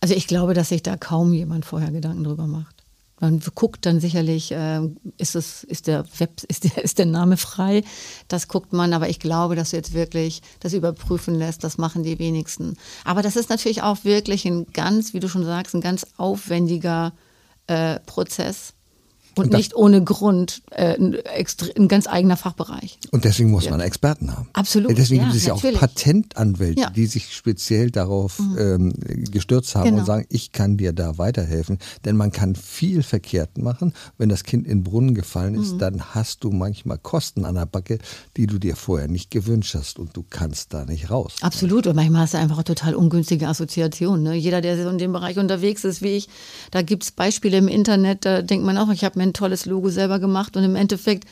Also 0.00 0.14
ich 0.14 0.26
glaube, 0.26 0.52
dass 0.52 0.68
sich 0.68 0.82
da 0.82 0.96
kaum 0.96 1.32
jemand 1.32 1.64
vorher 1.64 1.90
Gedanken 1.90 2.24
drüber 2.24 2.46
macht. 2.46 2.75
Man 3.18 3.40
guckt 3.54 3.86
dann 3.86 3.98
sicherlich, 3.98 4.52
äh, 4.52 4.80
ist, 5.16 5.36
es, 5.36 5.64
ist, 5.64 5.86
der 5.86 6.04
Web, 6.18 6.42
ist, 6.48 6.64
der, 6.64 6.84
ist 6.84 6.98
der 6.98 7.06
Name 7.06 7.36
frei? 7.36 7.82
Das 8.28 8.48
guckt 8.48 8.72
man, 8.72 8.92
aber 8.92 9.08
ich 9.08 9.18
glaube, 9.18 9.56
dass 9.56 9.70
du 9.70 9.76
jetzt 9.76 9.94
wirklich 9.94 10.42
das 10.60 10.74
überprüfen 10.74 11.34
lässt, 11.34 11.64
das 11.64 11.78
machen 11.78 12.02
die 12.02 12.18
wenigsten. 12.18 12.76
Aber 13.04 13.22
das 13.22 13.36
ist 13.36 13.50
natürlich 13.50 13.82
auch 13.82 14.04
wirklich 14.04 14.44
ein 14.44 14.66
ganz, 14.72 15.14
wie 15.14 15.20
du 15.20 15.28
schon 15.28 15.44
sagst, 15.44 15.74
ein 15.74 15.80
ganz 15.80 16.06
aufwendiger 16.16 17.12
äh, 17.66 18.00
Prozess. 18.00 18.75
Und, 19.36 19.46
und 19.46 19.52
nicht 19.52 19.76
ohne 19.76 20.02
Grund 20.02 20.62
äh, 20.70 20.94
ein, 20.94 21.16
ein, 21.76 21.88
ganz 21.88 22.06
eigener 22.06 22.38
Fachbereich. 22.38 22.98
Und 23.10 23.26
deswegen 23.26 23.50
muss 23.50 23.66
ja. 23.66 23.70
man 23.70 23.80
Experten 23.80 24.34
haben. 24.34 24.48
Absolut. 24.54 24.96
Deswegen 24.96 25.24
ja, 25.24 25.28
gibt 25.28 25.36
es 25.36 25.44
ja 25.44 25.52
auch 25.52 25.62
Patentanwälte, 25.62 26.80
ja. 26.80 26.90
die 26.90 27.04
sich 27.04 27.34
speziell 27.34 27.90
darauf 27.90 28.38
mhm. 28.38 28.58
ähm, 28.58 28.92
gestürzt 29.30 29.74
haben 29.74 29.84
genau. 29.84 29.98
und 29.98 30.06
sagen, 30.06 30.24
ich 30.30 30.52
kann 30.52 30.78
dir 30.78 30.94
da 30.94 31.18
weiterhelfen. 31.18 31.78
Denn 32.06 32.16
man 32.16 32.32
kann 32.32 32.54
viel 32.54 33.02
verkehrt 33.02 33.58
machen. 33.58 33.92
Wenn 34.16 34.30
das 34.30 34.42
Kind 34.42 34.66
in 34.66 34.78
den 34.78 34.84
Brunnen 34.84 35.14
gefallen 35.14 35.54
ist, 35.54 35.74
mhm. 35.74 35.78
dann 35.80 36.14
hast 36.14 36.42
du 36.42 36.50
manchmal 36.50 36.96
Kosten 36.96 37.44
an 37.44 37.56
der 37.56 37.66
Backe, 37.66 37.98
die 38.38 38.46
du 38.46 38.58
dir 38.58 38.74
vorher 38.74 39.08
nicht 39.08 39.30
gewünscht 39.30 39.74
hast 39.74 39.98
und 39.98 40.16
du 40.16 40.24
kannst 40.28 40.72
da 40.72 40.86
nicht 40.86 41.10
raus. 41.10 41.34
Absolut. 41.42 41.86
Und 41.86 41.96
manchmal 41.96 42.22
hast 42.22 42.32
du 42.32 42.38
einfach 42.38 42.62
total 42.62 42.94
ungünstige 42.94 43.48
Assoziation. 43.48 44.22
Ne? 44.22 44.34
Jeder, 44.34 44.62
der 44.62 44.82
so 44.82 44.88
in 44.88 44.96
dem 44.96 45.12
Bereich 45.12 45.38
unterwegs 45.38 45.84
ist 45.84 46.00
wie 46.00 46.16
ich, 46.16 46.30
da 46.70 46.80
gibt 46.80 47.02
es 47.02 47.10
Beispiele 47.10 47.58
im 47.58 47.68
Internet, 47.68 48.24
da 48.24 48.40
denkt 48.40 48.64
man 48.64 48.78
auch, 48.78 48.90
ich 48.90 49.04
habe 49.04 49.18
mir 49.18 49.25
ein 49.26 49.32
tolles 49.32 49.66
Logo 49.66 49.90
selber 49.90 50.18
gemacht 50.18 50.56
und 50.56 50.64
im 50.64 50.76
Endeffekt 50.76 51.24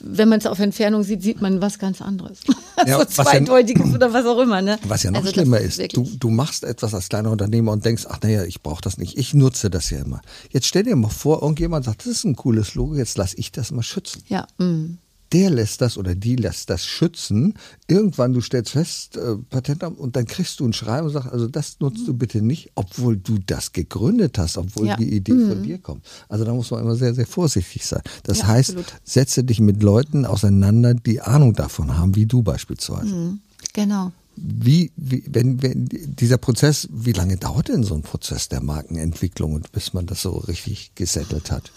wenn 0.00 0.28
man 0.28 0.38
es 0.38 0.46
auf 0.46 0.58
Entfernung 0.58 1.02
sieht, 1.02 1.22
sieht 1.22 1.40
man 1.40 1.60
was 1.60 1.78
ganz 1.78 2.00
anderes. 2.00 2.40
Ja, 2.86 2.96
so 3.00 3.04
zweideutiges 3.06 3.88
ja, 3.88 3.94
oder 3.96 4.12
was 4.12 4.24
auch 4.24 4.38
immer. 4.38 4.62
Ne? 4.62 4.78
Was 4.84 5.02
ja 5.02 5.10
noch 5.10 5.18
also 5.18 5.32
schlimmer 5.32 5.58
ist, 5.58 5.80
ist 5.80 5.96
du, 5.96 6.08
du 6.16 6.30
machst 6.30 6.62
etwas 6.62 6.94
als 6.94 7.08
kleiner 7.08 7.32
Unternehmer 7.32 7.72
und 7.72 7.84
denkst, 7.84 8.06
ach 8.08 8.20
naja, 8.22 8.44
ich 8.44 8.62
brauche 8.62 8.80
das 8.80 8.98
nicht, 8.98 9.18
ich 9.18 9.34
nutze 9.34 9.68
das 9.68 9.90
ja 9.90 9.98
immer. 9.98 10.20
Jetzt 10.50 10.68
stell 10.68 10.84
dir 10.84 10.94
mal 10.94 11.08
vor, 11.08 11.42
irgendjemand 11.42 11.86
sagt, 11.86 12.02
das 12.02 12.06
ist 12.06 12.24
ein 12.24 12.36
cooles 12.36 12.76
Logo, 12.76 12.94
jetzt 12.94 13.18
lass 13.18 13.34
ich 13.34 13.50
das 13.50 13.72
mal 13.72 13.82
schützen. 13.82 14.22
Ja. 14.28 14.46
Mm 14.58 14.98
der 15.32 15.50
lässt 15.50 15.80
das 15.80 15.98
oder 15.98 16.14
die 16.14 16.36
lässt 16.36 16.70
das 16.70 16.84
schützen. 16.84 17.54
Irgendwann, 17.86 18.32
du 18.32 18.40
stellst 18.40 18.72
fest, 18.72 19.16
äh, 19.16 19.36
Patentamt, 19.50 19.98
und 19.98 20.16
dann 20.16 20.26
kriegst 20.26 20.60
du 20.60 20.66
ein 20.66 20.72
Schreiben 20.72 21.06
und 21.06 21.12
sagst, 21.12 21.30
also 21.30 21.48
das 21.48 21.80
nutzt 21.80 22.06
du 22.06 22.14
bitte 22.14 22.40
nicht, 22.40 22.70
obwohl 22.74 23.16
du 23.16 23.38
das 23.38 23.72
gegründet 23.72 24.38
hast, 24.38 24.56
obwohl 24.56 24.86
ja. 24.86 24.96
die 24.96 25.14
Idee 25.14 25.32
mhm. 25.32 25.48
von 25.48 25.62
dir 25.62 25.78
kommt. 25.78 26.04
Also 26.28 26.44
da 26.44 26.52
muss 26.52 26.70
man 26.70 26.80
immer 26.80 26.96
sehr, 26.96 27.14
sehr 27.14 27.26
vorsichtig 27.26 27.84
sein. 27.84 28.02
Das 28.22 28.38
ja, 28.38 28.46
heißt, 28.48 28.70
absolut. 28.70 29.00
setze 29.04 29.44
dich 29.44 29.60
mit 29.60 29.82
Leuten 29.82 30.24
auseinander, 30.24 30.94
die 30.94 31.20
Ahnung 31.20 31.54
davon 31.54 31.96
haben, 31.96 32.16
wie 32.16 32.26
du 32.26 32.42
beispielsweise. 32.42 33.14
Mhm. 33.14 33.40
Genau. 33.72 34.12
Wie, 34.36 34.92
wie 34.96 35.24
wenn, 35.28 35.62
wenn 35.62 35.88
dieser 35.88 36.38
Prozess, 36.38 36.88
wie 36.92 37.12
lange 37.12 37.36
dauert 37.36 37.68
denn 37.68 37.82
so 37.82 37.94
ein 37.94 38.02
Prozess 38.02 38.48
der 38.48 38.62
Markenentwicklung 38.62 39.52
und 39.52 39.72
bis 39.72 39.94
man 39.94 40.06
das 40.06 40.22
so 40.22 40.30
richtig 40.30 40.94
gesettelt 40.94 41.50
hat? 41.50 41.72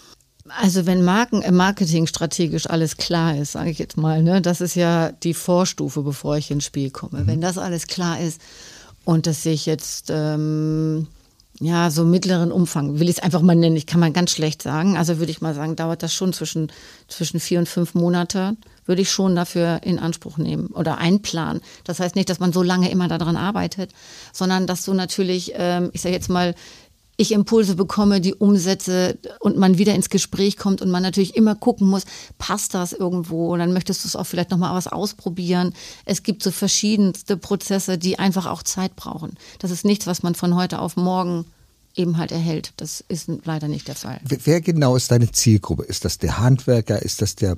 Also 0.48 0.86
wenn 0.86 1.04
Marken 1.04 1.42
im 1.42 1.54
Marketing 1.54 2.06
strategisch 2.06 2.68
alles 2.68 2.96
klar 2.96 3.36
ist, 3.36 3.52
sage 3.52 3.70
ich 3.70 3.78
jetzt 3.78 3.96
mal, 3.96 4.22
ne, 4.22 4.42
das 4.42 4.60
ist 4.60 4.74
ja 4.74 5.12
die 5.12 5.34
Vorstufe, 5.34 6.02
bevor 6.02 6.36
ich 6.36 6.50
ins 6.50 6.64
Spiel 6.64 6.90
komme. 6.90 7.20
Mhm. 7.20 7.26
Wenn 7.26 7.40
das 7.40 7.58
alles 7.58 7.86
klar 7.86 8.20
ist 8.20 8.40
und 9.04 9.26
dass 9.26 9.46
ich 9.46 9.66
jetzt 9.66 10.10
ähm, 10.10 11.06
ja 11.60 11.90
so 11.90 12.04
mittleren 12.04 12.50
Umfang, 12.50 12.98
will 12.98 13.08
ich 13.08 13.18
es 13.18 13.22
einfach 13.22 13.40
mal 13.40 13.54
nennen, 13.54 13.76
ich 13.76 13.86
kann 13.86 14.00
man 14.00 14.12
ganz 14.12 14.32
schlecht 14.32 14.62
sagen. 14.62 14.96
Also 14.96 15.18
würde 15.18 15.30
ich 15.30 15.40
mal 15.40 15.54
sagen, 15.54 15.76
dauert 15.76 16.02
das 16.02 16.12
schon 16.12 16.32
zwischen 16.32 16.72
zwischen 17.06 17.38
vier 17.38 17.60
und 17.60 17.68
fünf 17.68 17.94
Monate, 17.94 18.56
würde 18.84 19.02
ich 19.02 19.10
schon 19.12 19.36
dafür 19.36 19.80
in 19.84 20.00
Anspruch 20.00 20.38
nehmen 20.38 20.68
oder 20.68 20.98
einplanen. 20.98 21.62
Das 21.84 22.00
heißt 22.00 22.16
nicht, 22.16 22.28
dass 22.28 22.40
man 22.40 22.52
so 22.52 22.62
lange 22.62 22.90
immer 22.90 23.06
daran 23.06 23.36
arbeitet, 23.36 23.92
sondern 24.32 24.66
dass 24.66 24.84
du 24.84 24.92
natürlich, 24.92 25.52
ähm, 25.54 25.90
ich 25.92 26.00
sage 26.00 26.14
jetzt 26.14 26.28
mal 26.28 26.54
ich 27.16 27.32
Impulse 27.32 27.76
bekomme, 27.76 28.20
die 28.20 28.34
umsetze 28.34 29.18
und 29.40 29.56
man 29.56 29.78
wieder 29.78 29.94
ins 29.94 30.10
Gespräch 30.10 30.56
kommt 30.56 30.82
und 30.82 30.90
man 30.90 31.02
natürlich 31.02 31.36
immer 31.36 31.54
gucken 31.54 31.88
muss, 31.88 32.04
passt 32.38 32.74
das 32.74 32.92
irgendwo 32.92 33.52
und 33.52 33.58
dann 33.58 33.72
möchtest 33.72 34.04
du 34.04 34.08
es 34.08 34.16
auch 34.16 34.26
vielleicht 34.26 34.50
nochmal 34.50 34.74
was 34.74 34.86
ausprobieren. 34.86 35.74
Es 36.04 36.22
gibt 36.22 36.42
so 36.42 36.50
verschiedenste 36.50 37.36
Prozesse, 37.36 37.98
die 37.98 38.18
einfach 38.18 38.46
auch 38.46 38.62
Zeit 38.62 38.96
brauchen. 38.96 39.34
Das 39.58 39.70
ist 39.70 39.84
nichts, 39.84 40.06
was 40.06 40.22
man 40.22 40.34
von 40.34 40.54
heute 40.54 40.78
auf 40.80 40.96
morgen 40.96 41.44
eben 41.94 42.16
halt 42.16 42.32
erhält. 42.32 42.72
Das 42.78 43.04
ist 43.08 43.30
leider 43.44 43.68
nicht 43.68 43.88
der 43.88 43.94
Fall. 43.94 44.20
Wer 44.24 44.60
genau 44.60 44.96
ist 44.96 45.10
deine 45.10 45.30
Zielgruppe? 45.30 45.84
Ist 45.84 46.04
das 46.04 46.18
der 46.18 46.38
Handwerker? 46.38 47.02
Ist 47.02 47.20
das 47.20 47.36
der 47.36 47.56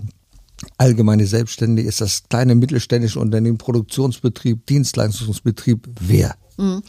allgemeine 0.79 1.27
Selbstständige? 1.27 1.89
Ist 1.89 2.01
das 2.01 2.25
kleine 2.29 2.55
mittelständische 2.55 3.21
Unternehmen, 3.21 3.59
Produktionsbetrieb, 3.59 4.67
Dienstleistungsbetrieb? 4.67 5.89
Wer? 6.01 6.37
Mhm. 6.57 6.83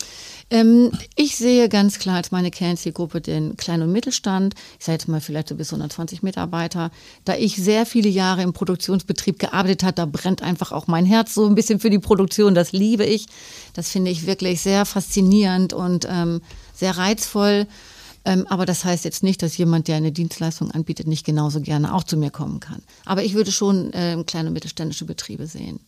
Ähm, 0.52 0.92
ich 1.16 1.38
sehe 1.38 1.70
ganz 1.70 1.98
klar 1.98 2.18
als 2.18 2.32
meine 2.32 2.52
Kernzielgruppe 2.52 3.20
den 3.20 3.58
Klein- 3.58 3.82
und 3.82 3.92
Mittelstand. 3.92 4.54
Ich 4.78 4.86
sage 4.86 4.98
jetzt 4.98 5.08
mal 5.08 5.22
vielleicht 5.22 5.50
so 5.50 5.56
bis 5.56 5.72
120 5.72 6.22
Mitarbeiter. 6.22 6.92
Da 7.24 7.36
ich 7.36 7.56
sehr 7.56 7.86
viele 7.86 8.10
Jahre 8.10 8.44
im 8.44 8.54
Produktionsbetrieb 8.54 9.40
gearbeitet 9.40 9.84
habe, 9.84 9.94
da 9.94 10.06
brennt 10.06 10.44
einfach 10.44 10.72
auch 10.72 10.86
mein 10.86 11.06
Herz 11.06 11.34
so 11.34 11.48
ein 11.48 11.56
bisschen 11.56 11.80
für 11.80 11.90
die 11.90 12.00
Produktion. 12.00 12.54
Das 12.54 12.74
liebe 12.74 13.06
ich. 13.06 13.26
Das 13.74 13.90
finde 13.90 14.12
ich 14.12 14.28
wirklich 14.28 14.62
sehr 14.62 14.86
faszinierend 14.86 15.74
und 15.74 16.08
ähm, 16.10 16.42
sehr 16.76 16.96
reizvoll. 16.98 17.66
Ähm, 18.26 18.46
aber 18.48 18.66
das 18.66 18.84
heißt 18.84 19.06
jetzt 19.06 19.24
nicht, 19.24 19.42
dass 19.42 19.56
jemand, 19.58 19.88
der 19.88 19.98
eine 19.98 20.12
Dienstleistung 20.12 20.72
anbietet, 20.72 21.08
nicht 21.08 21.26
genauso 21.26 21.62
gerne 21.62 21.94
auch 21.94 22.04
zu 22.04 22.18
mir 22.18 22.32
kommen 22.32 22.60
kann. 22.60 22.82
Aber 23.06 23.24
ich 23.24 23.36
würde 23.36 23.52
schon 23.52 23.94
äh, 23.94 24.22
kleine 24.26 24.50
und 24.50 24.54
mittelständische 24.54 25.06
Betriebe 25.06 25.46
sehen. 25.48 25.80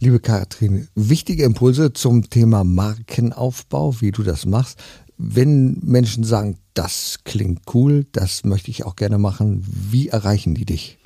Liebe 0.00 0.18
Katrin, 0.18 0.88
wichtige 0.94 1.44
Impulse 1.44 1.92
zum 1.92 2.28
Thema 2.28 2.64
Markenaufbau, 2.64 4.00
wie 4.00 4.10
du 4.10 4.22
das 4.22 4.44
machst. 4.44 4.78
Wenn 5.16 5.78
Menschen 5.82 6.24
sagen, 6.24 6.58
das 6.74 7.20
klingt 7.24 7.60
cool, 7.74 8.06
das 8.12 8.44
möchte 8.44 8.70
ich 8.70 8.84
auch 8.84 8.96
gerne 8.96 9.18
machen, 9.18 9.64
wie 9.66 10.08
erreichen 10.08 10.54
die 10.54 10.64
dich? 10.64 10.98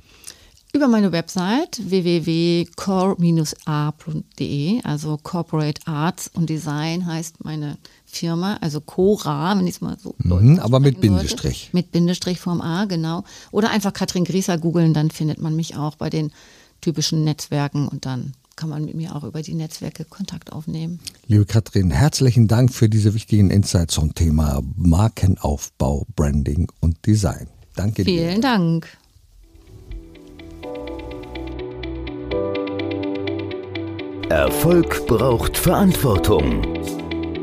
Über 0.72 0.88
meine 0.88 1.12
Website 1.12 1.80
www.core-a.de, 1.82 2.66
also 4.82 5.18
Corporate 5.22 5.86
Arts 5.86 6.30
und 6.34 6.50
Design 6.50 7.06
heißt 7.06 7.44
meine 7.44 7.78
Firma, 8.10 8.56
also 8.60 8.80
Cora, 8.80 9.56
wenn 9.58 9.66
ich 9.66 9.76
es 9.76 9.80
mal 9.80 9.96
so 10.02 10.14
mhm, 10.18 10.58
Aber 10.60 10.80
mit 10.80 11.00
Bindestrich. 11.00 11.58
Sollte. 11.64 11.76
Mit 11.76 11.92
Bindestrich 11.92 12.40
vorm 12.40 12.60
A, 12.60 12.86
genau. 12.86 13.24
Oder 13.50 13.70
einfach 13.70 13.92
Katrin 13.92 14.24
Grieser 14.24 14.58
googeln, 14.58 14.94
dann 14.94 15.10
findet 15.10 15.40
man 15.40 15.54
mich 15.54 15.76
auch 15.76 15.96
bei 15.96 16.10
den 16.10 16.32
typischen 16.80 17.24
Netzwerken 17.24 17.86
und 17.86 18.06
dann 18.06 18.32
kann 18.56 18.70
man 18.70 18.84
mit 18.84 18.94
mir 18.94 19.14
auch 19.14 19.22
über 19.22 19.42
die 19.42 19.54
Netzwerke 19.54 20.04
Kontakt 20.04 20.52
aufnehmen. 20.52 20.98
Liebe 21.26 21.44
Katrin, 21.44 21.90
herzlichen 21.90 22.48
Dank 22.48 22.72
für 22.72 22.88
diese 22.88 23.14
wichtigen 23.14 23.50
Insights 23.50 23.94
zum 23.94 24.14
Thema 24.14 24.62
Markenaufbau, 24.74 26.06
Branding 26.16 26.68
und 26.80 27.06
Design. 27.06 27.46
Danke 27.76 28.04
Vielen 28.04 28.16
dir. 28.16 28.28
Vielen 28.30 28.42
Dank. 28.42 28.88
Erfolg 34.28 35.06
braucht 35.06 35.56
Verantwortung. 35.56 36.97